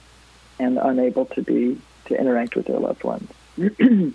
and 0.59 0.79
unable 0.79 1.27
to 1.27 1.43
be 1.43 1.81
to 2.07 2.19
interact 2.19 2.57
with 2.57 2.67
their 2.67 2.79
loved 2.79 3.05
ones. 3.05 3.31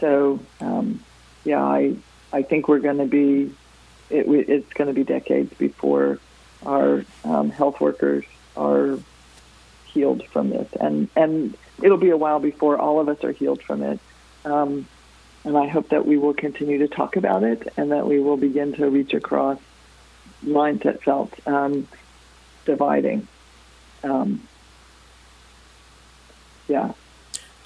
so, 0.00 0.40
um, 0.60 1.02
yeah, 1.44 1.62
I 1.62 1.96
I 2.32 2.42
think 2.42 2.68
we're 2.68 2.80
going 2.80 2.98
to 2.98 3.06
be 3.06 3.52
it, 4.10 4.26
it's 4.26 4.72
going 4.72 4.88
to 4.88 4.94
be 4.94 5.04
decades 5.04 5.52
before 5.54 6.18
our 6.64 7.04
um, 7.24 7.50
health 7.50 7.80
workers 7.80 8.24
are 8.56 8.98
healed 9.86 10.24
from 10.28 10.50
this, 10.50 10.68
and 10.80 11.08
and 11.16 11.56
it'll 11.82 11.98
be 11.98 12.10
a 12.10 12.16
while 12.16 12.40
before 12.40 12.78
all 12.78 13.00
of 13.00 13.08
us 13.08 13.22
are 13.24 13.32
healed 13.32 13.62
from 13.62 13.82
it. 13.82 14.00
Um, 14.44 14.86
and 15.44 15.56
I 15.56 15.66
hope 15.68 15.88
that 15.90 16.06
we 16.06 16.16
will 16.16 16.34
continue 16.34 16.78
to 16.78 16.88
talk 16.88 17.16
about 17.16 17.42
it, 17.42 17.72
and 17.76 17.92
that 17.92 18.06
we 18.06 18.20
will 18.20 18.36
begin 18.36 18.72
to 18.74 18.90
reach 18.90 19.14
across 19.14 19.58
lines 20.42 20.82
that 20.82 21.02
felt 21.02 21.32
um, 21.46 21.86
dividing. 22.64 23.28
Um, 24.02 24.46
yeah. 26.68 26.92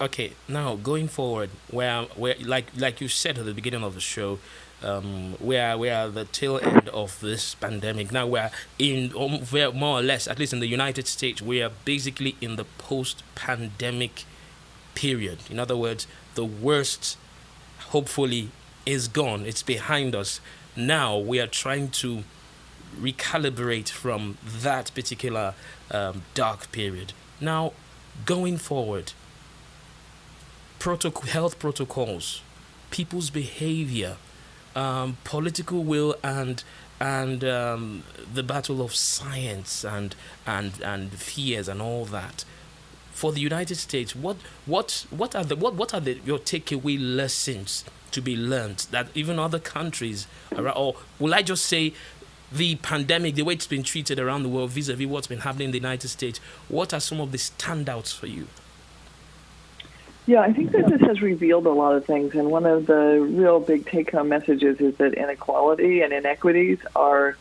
Okay. 0.01 0.33
Now 0.47 0.75
going 0.75 1.07
forward, 1.07 1.49
where 1.69 2.03
where 2.15 2.35
like 2.41 2.67
like 2.75 2.99
you 3.01 3.07
said 3.07 3.37
at 3.37 3.45
the 3.45 3.53
beginning 3.53 3.83
of 3.83 3.93
the 3.93 4.01
show, 4.01 4.39
um, 4.83 5.35
we 5.39 5.57
are 5.57 5.77
we 5.77 5.89
are 5.89 6.09
the 6.09 6.25
tail 6.25 6.59
end 6.61 6.89
of 6.89 7.19
this 7.21 7.55
pandemic. 7.55 8.11
Now 8.11 8.27
we 8.27 8.39
are 8.39 8.51
in 8.77 9.13
um, 9.17 9.41
more 9.77 9.99
or 9.99 10.01
less, 10.01 10.27
at 10.27 10.37
least 10.37 10.53
in 10.53 10.59
the 10.59 10.67
United 10.67 11.07
States, 11.07 11.41
we 11.41 11.61
are 11.61 11.71
basically 11.85 12.35
in 12.41 12.55
the 12.55 12.65
post-pandemic 12.77 14.25
period. 14.95 15.39
In 15.49 15.59
other 15.59 15.77
words, 15.77 16.07
the 16.35 16.45
worst, 16.45 17.17
hopefully, 17.89 18.49
is 18.85 19.07
gone. 19.07 19.45
It's 19.45 19.63
behind 19.63 20.15
us. 20.15 20.39
Now 20.75 21.17
we 21.17 21.39
are 21.39 21.47
trying 21.47 21.89
to 21.89 22.23
recalibrate 22.99 23.89
from 23.89 24.37
that 24.43 24.91
particular 24.93 25.53
um, 25.91 26.23
dark 26.33 26.71
period. 26.71 27.13
Now, 27.41 27.73
going 28.25 28.57
forward, 28.57 29.13
health 30.79 31.57
protocols, 31.59 32.41
people's 32.91 33.29
behavior 33.29 34.17
um, 34.75 35.17
political 35.23 35.83
will 35.83 36.15
and 36.23 36.63
and 36.99 37.43
um, 37.43 38.03
the 38.33 38.43
battle 38.43 38.81
of 38.81 38.93
science 38.93 39.83
and 39.83 40.15
and 40.45 40.81
and 40.81 41.11
fears 41.13 41.67
and 41.67 41.81
all 41.81 42.05
that. 42.05 42.45
For 43.15 43.31
the 43.31 43.39
United 43.39 43.75
States, 43.75 44.13
what 44.13 44.35
what 44.65 45.05
what 45.09 45.35
are 45.35 45.45
the 45.45 45.55
what 45.55 45.75
what 45.75 45.93
are 45.93 46.01
the 46.01 46.19
your 46.25 46.37
takeaway 46.37 46.97
lessons 46.99 47.85
to 48.11 48.21
be 48.21 48.35
learned 48.35 48.87
that 48.91 49.07
even 49.15 49.39
other 49.39 49.57
countries 49.57 50.27
are, 50.55 50.69
or 50.69 50.95
will 51.17 51.33
I 51.33 51.41
just 51.41 51.65
say 51.65 51.93
the 52.51 52.75
pandemic, 52.75 53.35
the 53.35 53.43
way 53.43 53.53
it's 53.53 53.67
been 53.67 53.83
treated 53.83 54.19
around 54.19 54.43
the 54.43 54.49
world 54.49 54.71
vis-a-vis 54.71 55.07
what's 55.07 55.27
been 55.27 55.39
happening 55.39 55.67
in 55.67 55.71
the 55.71 55.77
United 55.77 56.09
States, 56.09 56.39
what 56.67 56.93
are 56.93 56.99
some 56.99 57.21
of 57.21 57.31
the 57.31 57.37
standouts 57.37 58.13
for 58.13 58.27
you? 58.27 58.47
Yeah, 60.27 60.41
I 60.41 60.51
think 60.53 60.71
that 60.71 60.87
this 60.87 61.01
has 61.01 61.21
revealed 61.21 61.67
a 61.67 61.71
lot 61.71 61.95
of 61.95 62.05
things, 62.05 62.33
and 62.35 62.49
one 62.49 62.65
of 62.65 62.87
the 62.87 63.21
real 63.21 63.59
big 63.59 63.85
take-home 63.85 64.29
messages 64.29 64.81
is 64.81 64.95
that 64.97 65.13
inequality 65.13 66.01
and 66.01 66.11
inequities 66.11 66.79
are 66.95 67.37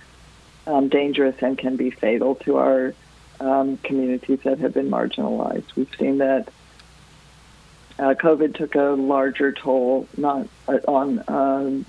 um, 0.66 0.88
dangerous 0.88 1.34
and 1.40 1.56
can 1.56 1.76
be 1.76 1.90
fatal 1.90 2.34
to 2.37 2.58
our 2.58 2.94
um, 3.40 3.77
communities 3.79 4.40
that 4.44 4.59
have 4.59 4.75
been 4.75 4.90
marginalized. 4.90 5.75
We've 5.77 5.90
seen 5.99 6.18
that 6.18 6.49
uh, 7.99 8.14
COVID 8.14 8.55
took 8.57 8.75
a 8.75 8.90
larger 8.90 9.53
toll 9.53 10.09
not 10.16 10.49
uh, 10.66 10.79
on 10.88 11.23
um, 11.29 11.87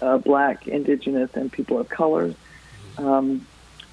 uh, 0.00 0.18
Black, 0.18 0.66
Indigenous, 0.66 1.30
and 1.34 1.52
people 1.52 1.78
of 1.78 1.88
color. 1.88 2.34
Um, 2.96 3.46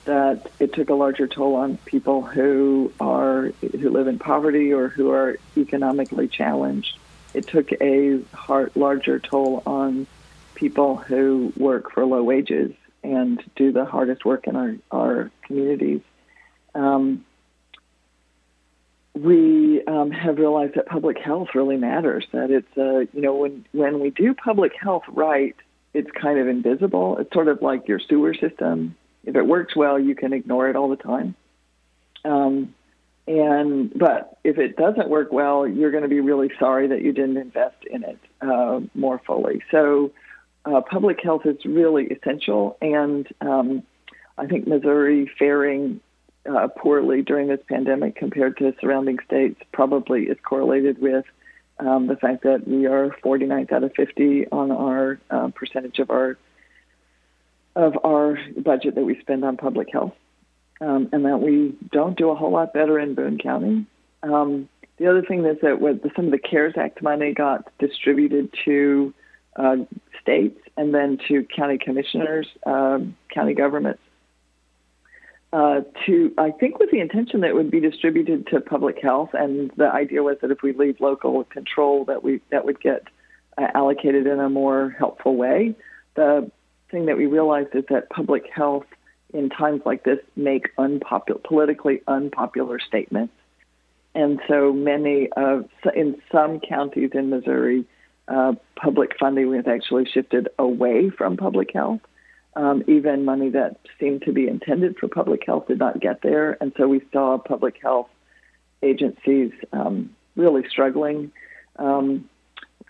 that 0.06 0.52
it 0.60 0.74
took 0.74 0.90
a 0.90 0.96
larger 0.96 1.28
toll 1.28 1.56
on 1.56 1.78
people 1.86 2.24
who 2.24 2.92
are 3.00 3.54
who 3.62 3.90
live 3.90 4.08
in 4.08 4.18
poverty 4.18 4.74
or 4.74 4.88
who 4.88 5.12
are 5.12 5.38
economically 5.56 6.28
challenged. 6.28 6.98
It 7.34 7.48
took 7.48 7.72
a 7.74 8.20
larger 8.76 9.20
toll 9.20 9.62
on 9.66 10.08
people 10.56 10.98
who 10.98 11.54
work 11.56 11.92
for 11.92 12.06
low 12.06 12.24
wages 12.24 12.74
and 13.04 13.42
do 13.56 13.72
the 13.72 13.86
hardest 13.86 14.26
work 14.26 14.48
in 14.48 14.56
our 14.56 14.76
our 14.92 15.32
communities. 15.46 16.02
Um, 16.76 17.26
we 19.14 19.84
um, 19.86 20.12
have 20.12 20.38
realized 20.38 20.76
that 20.76 20.86
public 20.86 21.18
health 21.18 21.50
really 21.54 21.78
matters. 21.78 22.26
That 22.32 22.52
it's 22.52 22.78
uh, 22.78 23.12
you 23.14 23.22
know 23.22 23.36
when 23.36 23.66
when 23.72 24.00
we 24.00 24.10
do 24.10 24.34
public 24.34 24.74
health 24.80 25.04
right, 25.10 25.56
it's 25.94 26.10
kind 26.12 26.40
of 26.40 26.48
invisible. 26.48 27.18
It's 27.18 27.34
sort 27.34 27.48
of 27.48 27.62
like 27.62 27.88
your 27.88 28.00
sewer 28.00 28.34
system 28.34 28.96
if 29.24 29.36
it 29.36 29.46
works 29.46 29.76
well, 29.76 30.00
you 30.00 30.16
can 30.16 30.34
ignore 30.34 30.70
it 30.70 30.76
all 30.76 30.90
the 30.90 30.96
time. 30.96 31.36
Um, 32.26 32.74
and 33.28 33.92
but 33.98 34.38
if 34.44 34.58
it 34.58 34.76
doesn't 34.76 35.10
work 35.10 35.32
well, 35.32 35.68
you're 35.68 35.92
going 35.92 36.04
to 36.04 36.10
be 36.10 36.20
really 36.20 36.50
sorry 36.60 36.88
that 36.88 37.02
you 37.02 37.14
didn't 37.14 37.38
invest 37.38 37.84
in 37.90 38.04
it 38.04 38.20
uh, 38.42 38.80
more 38.96 39.22
fully. 39.26 39.62
So, 39.70 40.12
uh, 40.66 40.82
public 40.82 41.22
health 41.24 41.46
is 41.46 41.58
really 41.66 42.06
essential, 42.06 42.78
and 42.82 43.28
um, 43.42 43.84
I 44.38 44.46
think 44.46 44.68
Missouri 44.68 45.32
faring 45.40 46.00
uh, 46.50 46.68
poorly 46.68 47.22
during 47.22 47.48
this 47.48 47.60
pandemic 47.68 48.16
compared 48.16 48.58
to 48.58 48.74
surrounding 48.80 49.18
states 49.26 49.60
probably 49.72 50.24
is 50.24 50.38
correlated 50.44 51.00
with 51.02 51.26
um, 51.80 52.08
the 52.08 52.16
fact 52.16 52.44
that 52.44 52.68
we 52.68 52.86
are 52.86 53.16
49th 53.24 53.72
out 53.72 53.84
of 53.84 53.94
50 53.96 54.48
on 54.52 54.72
our 54.72 55.20
uh, 55.30 55.50
percentage 55.50 56.00
of 56.00 56.10
our 56.10 56.38
of 57.76 57.98
our 58.04 58.38
budget 58.58 58.96
that 58.96 59.04
we 59.04 59.18
spend 59.22 59.46
on 59.46 59.56
public 59.56 59.88
health, 59.92 60.14
um, 60.82 61.10
and 61.14 61.26
that 61.26 61.38
we 61.38 61.74
don't 61.92 62.18
do 62.18 62.30
a 62.30 62.36
whole 62.36 62.52
lot 62.52 62.74
better 62.74 63.00
in 63.00 63.16
Boone 63.16 63.38
County. 63.38 63.86
Um, 64.24 64.68
the 64.98 65.08
other 65.08 65.22
thing 65.22 65.46
is 65.46 65.58
that 65.62 65.80
with 65.80 66.02
some 66.16 66.26
of 66.26 66.32
the 66.32 66.38
CARES 66.38 66.74
Act 66.78 67.02
money 67.02 67.34
got 67.34 67.72
distributed 67.80 68.54
to 68.66 69.14
uh, 69.56 69.78
states 70.22 70.60
and 70.78 70.94
then 70.94 71.18
to 71.28 71.46
county 71.56 71.78
commissioners, 71.78 72.48
uh, 72.66 73.00
county 73.34 73.54
governments. 73.54 74.02
Uh, 75.54 75.82
to 76.06 76.34
I 76.38 76.52
think 76.52 76.80
with 76.80 76.92
the 76.92 77.02
intention 77.02 77.42
that 77.42 77.50
it 77.50 77.56
would 77.56 77.72
be 77.72 77.82
distributed 77.82 78.48
to 78.48 78.62
public 78.62 79.02
health, 79.02 79.32
and 79.34 79.70
the 79.76 79.92
idea 79.92 80.24
was 80.24 80.38
that 80.42 80.50
if 80.50 80.62
we 80.62 80.72
leave 80.72 81.02
local 81.02 81.44
control, 81.44 82.06
that 82.06 82.24
we 82.24 82.40
that 82.52 82.64
would 82.64 82.80
get 82.80 83.04
uh, 83.58 83.68
allocated 83.74 84.28
in 84.28 84.40
a 84.40 84.50
more 84.50 84.96
helpful 84.98 85.36
way. 85.36 85.76
The 86.16 86.50
thing 86.90 87.08
that 87.08 87.18
we 87.18 87.26
realized 87.26 87.70
is 87.74 87.84
that 87.90 88.10
public 88.10 88.44
health 88.54 88.86
in 89.34 89.50
times 89.50 89.82
like 89.86 90.04
this 90.04 90.20
make 90.36 90.70
unpopular, 90.78 91.40
politically 91.44 92.02
unpopular 92.08 92.80
statements. 92.80 93.34
And 94.14 94.42
so 94.48 94.74
many 94.74 95.30
of, 95.38 95.70
in 95.96 96.22
some 96.32 96.60
counties 96.60 97.12
in 97.14 97.30
Missouri, 97.30 97.86
uh, 98.32 98.54
public 98.76 99.12
funding 99.20 99.54
has 99.54 99.68
actually 99.68 100.06
shifted 100.06 100.48
away 100.58 101.10
from 101.10 101.38
public 101.38 101.72
health. 101.74 102.02
Um, 102.56 102.84
even 102.88 103.26
money 103.26 103.50
that 103.50 103.78
seemed 104.00 104.24
to 104.24 104.34
be 104.34 104.48
intended 104.48 104.98
for 104.98 105.08
public 105.08 105.42
health 105.46 105.68
did 105.68 105.80
not 105.80 106.00
get 106.00 106.22
there. 106.22 106.58
And 106.62 106.74
so 106.78 106.88
we 106.88 107.02
saw 107.14 107.38
public 107.38 107.76
health 107.82 108.10
agencies 108.82 109.52
um, 109.72 110.16
really 110.36 110.64
struggling. 110.70 111.32
Um, 111.78 112.30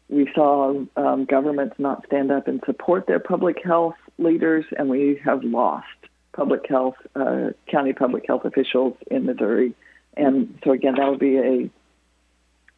we 0.10 0.30
saw 0.36 0.84
um, 0.96 1.26
governments 1.26 1.76
not 1.78 2.06
stand 2.06 2.32
up 2.32 2.48
and 2.48 2.62
support 2.66 3.08
their 3.08 3.20
public 3.20 3.64
health 3.64 3.96
leaders, 4.18 4.66
and 4.78 4.90
we 4.90 5.20
have 5.24 5.44
lost 5.44 5.88
public 6.34 6.68
health, 6.68 6.96
uh, 7.16 7.50
county 7.68 7.94
public 7.94 8.26
health 8.28 8.46
officials 8.46 8.96
in 9.10 9.26
Missouri. 9.26 9.74
And 10.18 10.60
so, 10.64 10.72
again, 10.72 10.96
that 10.98 11.10
would 11.10 11.20
be 11.20 11.38
a, 11.38 11.70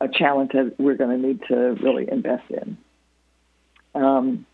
a 0.03 0.09
challenge 0.09 0.51
that 0.53 0.75
we're 0.77 0.95
going 0.95 1.21
to 1.21 1.27
need 1.27 1.41
to 1.47 1.55
really 1.81 2.07
invest 2.11 2.43
in. 2.49 2.77
Um, 3.95 4.45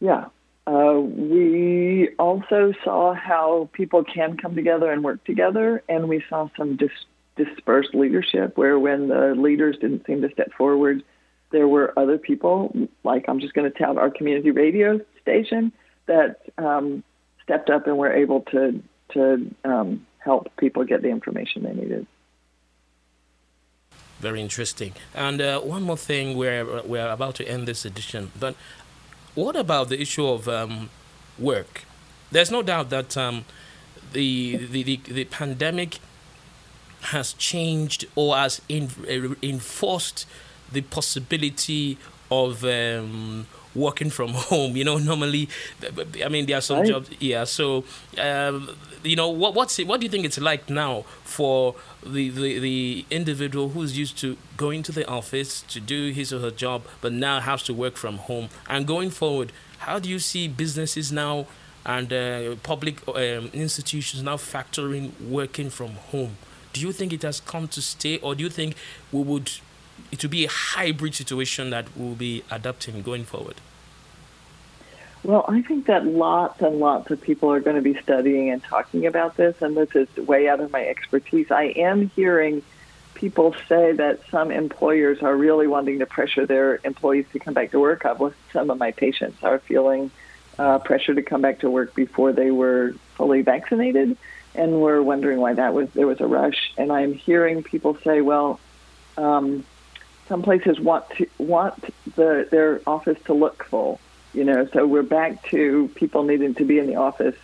yeah. 0.00 0.26
Uh, 0.66 1.00
we 1.00 2.10
also 2.18 2.72
saw 2.84 3.14
how 3.14 3.68
people 3.72 4.04
can 4.04 4.36
come 4.36 4.54
together 4.54 4.90
and 4.92 5.02
work 5.02 5.24
together, 5.24 5.82
and 5.88 6.08
we 6.08 6.22
saw 6.28 6.48
some 6.56 6.76
dis- 6.76 6.90
dispersed 7.36 7.94
leadership 7.94 8.56
where 8.56 8.78
when 8.78 9.08
the 9.08 9.34
leaders 9.36 9.76
didn't 9.80 10.06
seem 10.06 10.22
to 10.22 10.30
step 10.30 10.52
forward, 10.56 11.02
there 11.50 11.66
were 11.66 11.92
other 11.98 12.16
people, 12.16 12.74
like 13.02 13.24
I'm 13.28 13.40
just 13.40 13.54
going 13.54 13.70
to 13.70 13.76
tout 13.76 13.98
our 13.98 14.10
community 14.10 14.52
radio 14.52 15.00
station, 15.20 15.72
that 16.06 16.40
um, 16.58 17.02
stepped 17.42 17.68
up 17.68 17.86
and 17.86 17.98
were 17.98 18.12
able 18.12 18.42
to 18.52 18.82
to 19.14 19.54
um, 19.64 20.06
help 20.18 20.48
people 20.56 20.84
get 20.84 21.02
the 21.02 21.08
information 21.08 21.64
they 21.64 21.74
needed. 21.74 22.06
Very 24.22 24.40
interesting. 24.40 24.92
And 25.16 25.40
uh, 25.42 25.58
one 25.60 25.82
more 25.82 25.96
thing, 25.96 26.36
we're 26.36 26.80
we're 26.82 27.10
about 27.10 27.34
to 27.34 27.44
end 27.44 27.66
this 27.66 27.84
edition, 27.84 28.30
but 28.38 28.54
what 29.34 29.56
about 29.56 29.88
the 29.88 30.00
issue 30.00 30.24
of 30.24 30.48
um, 30.48 30.90
work? 31.40 31.82
There's 32.30 32.48
no 32.48 32.62
doubt 32.62 32.90
that 32.90 33.16
um, 33.16 33.44
the, 34.12 34.58
the, 34.70 34.84
the 34.84 34.96
the 35.08 35.24
pandemic 35.24 35.98
has 37.14 37.32
changed 37.32 38.06
or 38.14 38.36
has 38.36 38.62
in, 38.68 38.90
uh, 39.10 39.34
enforced 39.42 40.24
the 40.70 40.82
possibility 40.82 41.98
of 42.30 42.64
um, 42.64 43.48
working 43.74 44.10
from 44.10 44.30
home. 44.50 44.76
You 44.76 44.84
know, 44.84 44.98
normally, 44.98 45.48
I 46.24 46.28
mean, 46.28 46.46
there 46.46 46.58
are 46.58 46.62
some 46.62 46.78
right. 46.78 46.88
jobs. 46.88 47.10
Yeah, 47.20 47.44
so 47.44 47.84
um, 48.18 48.70
you 49.02 49.16
know, 49.16 49.28
what 49.28 49.54
what's 49.54 49.78
it, 49.78 49.86
what 49.86 50.00
do 50.00 50.06
you 50.06 50.10
think 50.10 50.24
it's 50.24 50.38
like 50.38 50.68
now 50.70 51.02
for 51.24 51.74
the, 52.04 52.30
the 52.30 52.58
the 52.58 53.06
individual 53.10 53.70
who's 53.70 53.96
used 53.98 54.18
to 54.18 54.36
going 54.56 54.82
to 54.84 54.92
the 54.92 55.08
office 55.08 55.62
to 55.62 55.80
do 55.80 56.10
his 56.12 56.32
or 56.32 56.40
her 56.40 56.50
job, 56.50 56.82
but 57.00 57.12
now 57.12 57.40
has 57.40 57.62
to 57.64 57.74
work 57.74 57.96
from 57.96 58.18
home? 58.18 58.48
And 58.68 58.86
going 58.86 59.10
forward, 59.10 59.52
how 59.78 59.98
do 59.98 60.08
you 60.08 60.18
see 60.18 60.48
businesses 60.48 61.12
now? 61.12 61.46
And 61.84 62.12
uh, 62.12 62.54
public 62.62 63.06
um, 63.08 63.50
institutions 63.52 64.22
now 64.22 64.36
factoring 64.36 65.20
working 65.20 65.68
from 65.68 65.94
home. 66.12 66.36
Do 66.72 66.80
you 66.80 66.92
think 66.92 67.12
it 67.12 67.22
has 67.22 67.40
come 67.40 67.66
to 67.68 67.82
stay, 67.82 68.18
or 68.18 68.36
do 68.36 68.44
you 68.44 68.50
think 68.50 68.76
we 69.10 69.20
would 69.20 69.50
it 70.10 70.22
will 70.22 70.30
be 70.30 70.44
a 70.44 70.50
hybrid 70.50 71.14
situation 71.14 71.70
that 71.70 71.86
we'll 71.96 72.14
be 72.14 72.44
adapting 72.50 73.02
going 73.02 73.24
forward? 73.24 73.56
Well, 75.24 75.44
I 75.46 75.62
think 75.62 75.86
that 75.86 76.04
lots 76.04 76.60
and 76.62 76.80
lots 76.80 77.10
of 77.10 77.20
people 77.20 77.52
are 77.52 77.60
going 77.60 77.76
to 77.76 77.82
be 77.82 77.98
studying 78.02 78.50
and 78.50 78.62
talking 78.62 79.06
about 79.06 79.36
this, 79.36 79.60
and 79.62 79.76
this 79.76 79.94
is 79.94 80.08
way 80.16 80.48
out 80.48 80.60
of 80.60 80.72
my 80.72 80.84
expertise. 80.84 81.50
I 81.50 81.66
am 81.76 82.08
hearing 82.10 82.62
people 83.14 83.54
say 83.68 83.92
that 83.92 84.18
some 84.30 84.50
employers 84.50 85.22
are 85.22 85.36
really 85.36 85.68
wanting 85.68 86.00
to 86.00 86.06
pressure 86.06 86.44
their 86.44 86.80
employees 86.82 87.26
to 87.32 87.38
come 87.38 87.54
back 87.54 87.70
to 87.70 87.78
work. 87.78 88.04
I've 88.04 88.34
some 88.52 88.68
of 88.68 88.78
my 88.78 88.90
patients 88.90 89.42
are 89.44 89.60
feeling 89.60 90.10
uh, 90.58 90.80
pressure 90.80 91.14
to 91.14 91.22
come 91.22 91.40
back 91.40 91.60
to 91.60 91.70
work 91.70 91.94
before 91.94 92.32
they 92.32 92.50
were 92.50 92.94
fully 93.14 93.42
vaccinated, 93.42 94.16
and 94.56 94.80
we're 94.80 95.02
wondering 95.02 95.38
why 95.38 95.54
that 95.54 95.72
was. 95.72 95.88
There 95.90 96.06
was 96.08 96.20
a 96.20 96.26
rush, 96.26 96.72
and 96.76 96.90
I'm 96.90 97.14
hearing 97.14 97.62
people 97.62 97.96
say, 98.02 98.22
"Well, 98.22 98.58
um, 99.16 99.64
some 100.32 100.42
places 100.42 100.80
want 100.80 101.04
to 101.18 101.26
want 101.36 101.74
the 102.16 102.48
their 102.50 102.80
office 102.86 103.18
to 103.26 103.34
look 103.34 103.64
full." 103.64 104.00
You 104.32 104.44
know, 104.44 104.66
so 104.72 104.86
we're 104.86 105.02
back 105.02 105.46
to 105.50 105.90
people 105.94 106.22
needing 106.22 106.54
to 106.54 106.64
be 106.64 106.78
in 106.78 106.86
the 106.86 106.96
office 106.96 107.36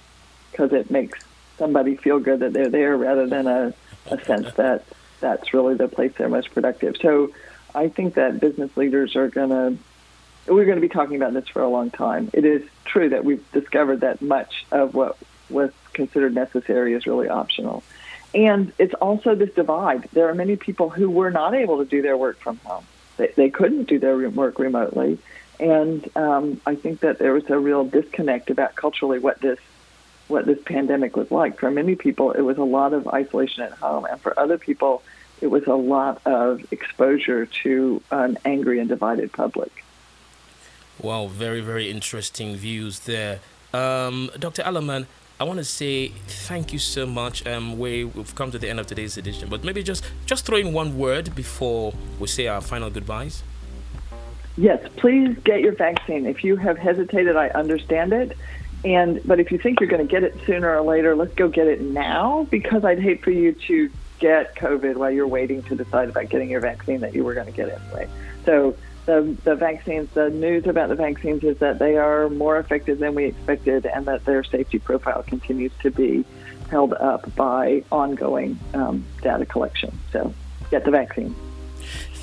because 0.50 0.72
it 0.72 0.90
makes 0.90 1.18
somebody 1.58 1.96
feel 1.96 2.18
good 2.18 2.40
that 2.40 2.54
they're 2.54 2.70
there 2.70 2.96
rather 2.96 3.26
than 3.26 3.46
a, 3.46 3.74
a 4.10 4.24
sense 4.24 4.50
that 4.54 4.84
that's 5.20 5.52
really 5.52 5.74
the 5.74 5.88
place 5.88 6.12
they're 6.16 6.30
most 6.30 6.50
productive. 6.54 6.96
So 7.02 7.30
I 7.74 7.88
think 7.88 8.14
that 8.14 8.40
business 8.40 8.74
leaders 8.74 9.16
are 9.16 9.28
going 9.28 9.50
to, 9.50 10.52
we're 10.52 10.64
going 10.64 10.78
to 10.78 10.80
be 10.80 10.88
talking 10.88 11.16
about 11.16 11.34
this 11.34 11.46
for 11.48 11.60
a 11.60 11.68
long 11.68 11.90
time. 11.90 12.30
It 12.32 12.46
is 12.46 12.62
true 12.86 13.10
that 13.10 13.22
we've 13.22 13.44
discovered 13.52 14.00
that 14.00 14.22
much 14.22 14.64
of 14.70 14.94
what 14.94 15.18
was 15.50 15.72
considered 15.92 16.34
necessary 16.34 16.94
is 16.94 17.06
really 17.06 17.28
optional. 17.28 17.82
And 18.34 18.72
it's 18.78 18.94
also 18.94 19.34
this 19.34 19.52
divide. 19.54 20.08
There 20.12 20.28
are 20.28 20.34
many 20.34 20.56
people 20.56 20.90
who 20.90 21.08
were 21.08 21.30
not 21.30 21.54
able 21.54 21.78
to 21.78 21.84
do 21.84 22.02
their 22.02 22.16
work 22.16 22.38
from 22.38 22.58
home. 22.58 22.84
They, 23.16 23.32
they 23.36 23.50
couldn't 23.50 23.84
do 23.84 23.98
their 23.98 24.16
work 24.30 24.58
remotely. 24.58 25.18
And 25.60 26.08
um, 26.16 26.60
I 26.66 26.74
think 26.74 27.00
that 27.00 27.18
there 27.18 27.32
was 27.32 27.48
a 27.50 27.58
real 27.58 27.84
disconnect 27.84 28.50
about 28.50 28.76
culturally 28.76 29.18
what 29.18 29.40
this 29.40 29.58
what 30.28 30.44
this 30.44 30.58
pandemic 30.62 31.16
was 31.16 31.30
like. 31.30 31.58
For 31.58 31.70
many 31.70 31.94
people, 31.94 32.32
it 32.32 32.42
was 32.42 32.58
a 32.58 32.64
lot 32.64 32.92
of 32.92 33.08
isolation 33.08 33.62
at 33.62 33.72
home, 33.72 34.04
and 34.04 34.20
for 34.20 34.38
other 34.38 34.58
people, 34.58 35.02
it 35.40 35.46
was 35.46 35.66
a 35.66 35.74
lot 35.74 36.20
of 36.26 36.70
exposure 36.70 37.46
to 37.46 38.02
an 38.10 38.36
angry 38.44 38.78
and 38.78 38.90
divided 38.90 39.32
public. 39.32 39.84
Wow, 41.00 41.28
very 41.28 41.60
very 41.60 41.90
interesting 41.90 42.56
views 42.56 43.00
there, 43.00 43.40
um, 43.72 44.30
Dr. 44.38 44.62
Allemann. 44.62 45.06
I 45.40 45.44
want 45.44 45.58
to 45.58 45.64
say 45.64 46.08
thank 46.26 46.72
you 46.72 46.80
so 46.80 47.06
much. 47.06 47.46
Um, 47.46 47.78
we, 47.78 48.04
we've 48.04 48.34
come 48.34 48.50
to 48.50 48.58
the 48.58 48.68
end 48.68 48.80
of 48.80 48.88
today's 48.88 49.16
edition, 49.16 49.48
but 49.48 49.62
maybe 49.62 49.84
just 49.84 50.04
just 50.26 50.44
throw 50.44 50.58
in 50.58 50.72
one 50.72 50.98
word 50.98 51.34
before 51.34 51.94
we 52.18 52.26
say 52.26 52.48
our 52.48 52.60
final 52.60 52.90
goodbyes. 52.90 53.44
Yes, 54.56 54.84
please 54.96 55.38
get 55.44 55.60
your 55.60 55.76
vaccine. 55.76 56.26
If 56.26 56.42
you 56.42 56.56
have 56.56 56.76
hesitated, 56.76 57.36
I 57.36 57.50
understand 57.50 58.12
it. 58.12 58.36
And 58.84 59.20
but 59.24 59.38
if 59.38 59.52
you 59.52 59.58
think 59.58 59.78
you're 59.78 59.88
going 59.88 60.04
to 60.04 60.10
get 60.10 60.24
it 60.24 60.36
sooner 60.44 60.76
or 60.76 60.82
later, 60.82 61.14
let's 61.14 61.34
go 61.34 61.46
get 61.46 61.68
it 61.68 61.80
now 61.80 62.48
because 62.50 62.84
I'd 62.84 63.00
hate 63.00 63.22
for 63.22 63.30
you 63.30 63.52
to 63.52 63.90
get 64.18 64.56
COVID 64.56 64.96
while 64.96 65.12
you're 65.12 65.28
waiting 65.28 65.62
to 65.64 65.76
decide 65.76 66.08
about 66.08 66.28
getting 66.30 66.50
your 66.50 66.60
vaccine 66.60 67.00
that 67.00 67.14
you 67.14 67.22
were 67.22 67.34
going 67.34 67.46
to 67.46 67.52
get 67.52 67.68
anyway. 67.68 68.08
So 68.44 68.74
the 69.08 69.36
the 69.42 69.54
vaccines, 69.56 70.10
the 70.12 70.28
news 70.28 70.66
about 70.66 70.90
the 70.90 70.94
vaccines 70.94 71.42
is 71.42 71.56
that 71.58 71.78
they 71.78 71.96
are 71.96 72.28
more 72.28 72.58
effective 72.58 72.98
than 72.98 73.14
we 73.14 73.24
expected, 73.24 73.86
and 73.86 74.04
that 74.04 74.26
their 74.26 74.44
safety 74.44 74.78
profile 74.78 75.22
continues 75.22 75.72
to 75.82 75.90
be 75.90 76.26
held 76.70 76.92
up 76.92 77.34
by 77.34 77.82
ongoing 77.90 78.58
um, 78.74 79.02
data 79.22 79.46
collection. 79.46 79.98
So 80.12 80.34
get 80.70 80.84
the 80.84 80.90
vaccine. 80.90 81.34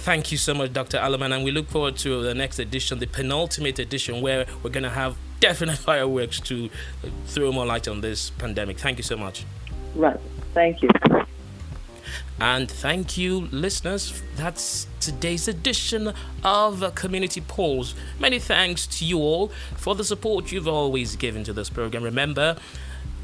Thank 0.10 0.32
you 0.32 0.38
so 0.38 0.54
much, 0.54 0.71
Dr. 0.74 1.00
Allemann, 1.00 1.34
and 1.36 1.43
we 1.43 1.50
look 1.50 1.67
forward 1.69 1.98
to 1.98 2.21
the 2.21 2.36
next 2.36 2.60
edition, 2.60 3.00
the 3.00 3.08
penultimate 3.08 3.80
edition, 3.80 4.21
where 4.21 4.45
we're 4.62 4.69
going 4.69 4.84
to 4.84 4.98
have 5.04 5.17
definite 5.39 5.80
fireworks 5.80 6.39
to 6.41 6.69
throw 7.26 7.52
more 7.52 7.65
light 7.65 7.88
on 7.88 8.02
this 8.02 8.30
pandemic. 8.30 8.78
Thank 8.78 9.00
you 9.00 9.04
so 9.04 9.17
much. 9.17 9.43
Right. 9.95 10.19
Thank 10.54 10.84
you. 10.84 10.89
And 12.39 12.69
thank 12.69 13.17
you, 13.17 13.48
listeners. 13.52 14.21
That's 14.36 14.88
today's 15.00 15.48
edition 15.48 16.13
of 16.43 16.93
Community 16.93 17.39
Pulse. 17.39 17.95
Many 18.19 18.39
thanks 18.39 18.86
to 18.88 19.06
you 19.06 19.19
all 19.19 19.52
for 19.78 19.95
the 19.95 20.04
support 20.04 20.52
you've 20.52 20.67
always 20.67 21.15
given 21.15 21.45
to 21.45 21.54
this 21.54 21.69
program. 21.69 22.04
Remember, 22.04 22.58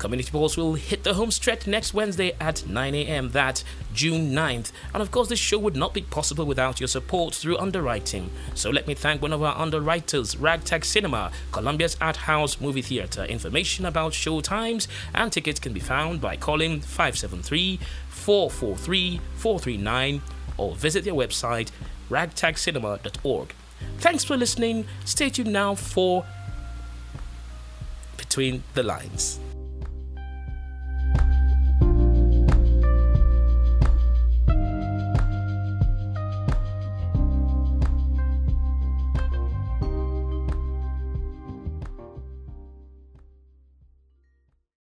Community 0.01 0.31
Pulse 0.31 0.57
will 0.57 0.73
hit 0.73 1.03
the 1.03 1.13
home 1.13 1.29
stretch 1.29 1.67
next 1.67 1.93
Wednesday 1.93 2.35
at 2.39 2.67
9 2.67 2.95
a.m. 2.95 3.29
That 3.29 3.63
June 3.93 4.31
9th. 4.31 4.71
And 4.95 5.03
of 5.03 5.11
course, 5.11 5.27
this 5.27 5.37
show 5.37 5.59
would 5.59 5.75
not 5.75 5.93
be 5.93 6.01
possible 6.01 6.43
without 6.43 6.79
your 6.79 6.87
support 6.87 7.35
through 7.35 7.59
underwriting. 7.59 8.31
So 8.55 8.71
let 8.71 8.87
me 8.87 8.95
thank 8.95 9.21
one 9.21 9.31
of 9.31 9.43
our 9.43 9.55
underwriters, 9.55 10.35
Ragtag 10.37 10.85
Cinema, 10.85 11.31
Columbia's 11.51 11.97
Art 12.01 12.17
House 12.17 12.59
Movie 12.59 12.81
Theatre. 12.81 13.25
Information 13.25 13.85
about 13.85 14.15
show 14.15 14.41
times 14.41 14.87
and 15.13 15.31
tickets 15.31 15.59
can 15.59 15.71
be 15.71 15.79
found 15.79 16.19
by 16.19 16.35
calling 16.35 16.81
573 16.81 17.79
443 18.09 19.21
439 19.35 20.21
or 20.57 20.73
visit 20.73 21.03
their 21.03 21.13
website 21.13 21.69
ragtagcinema.org. 22.09 23.53
Thanks 23.99 24.23
for 24.23 24.35
listening. 24.35 24.87
Stay 25.05 25.29
tuned 25.29 25.53
now 25.53 25.75
for 25.75 26.25
Between 28.17 28.63
the 28.73 28.81
Lines. 28.81 29.39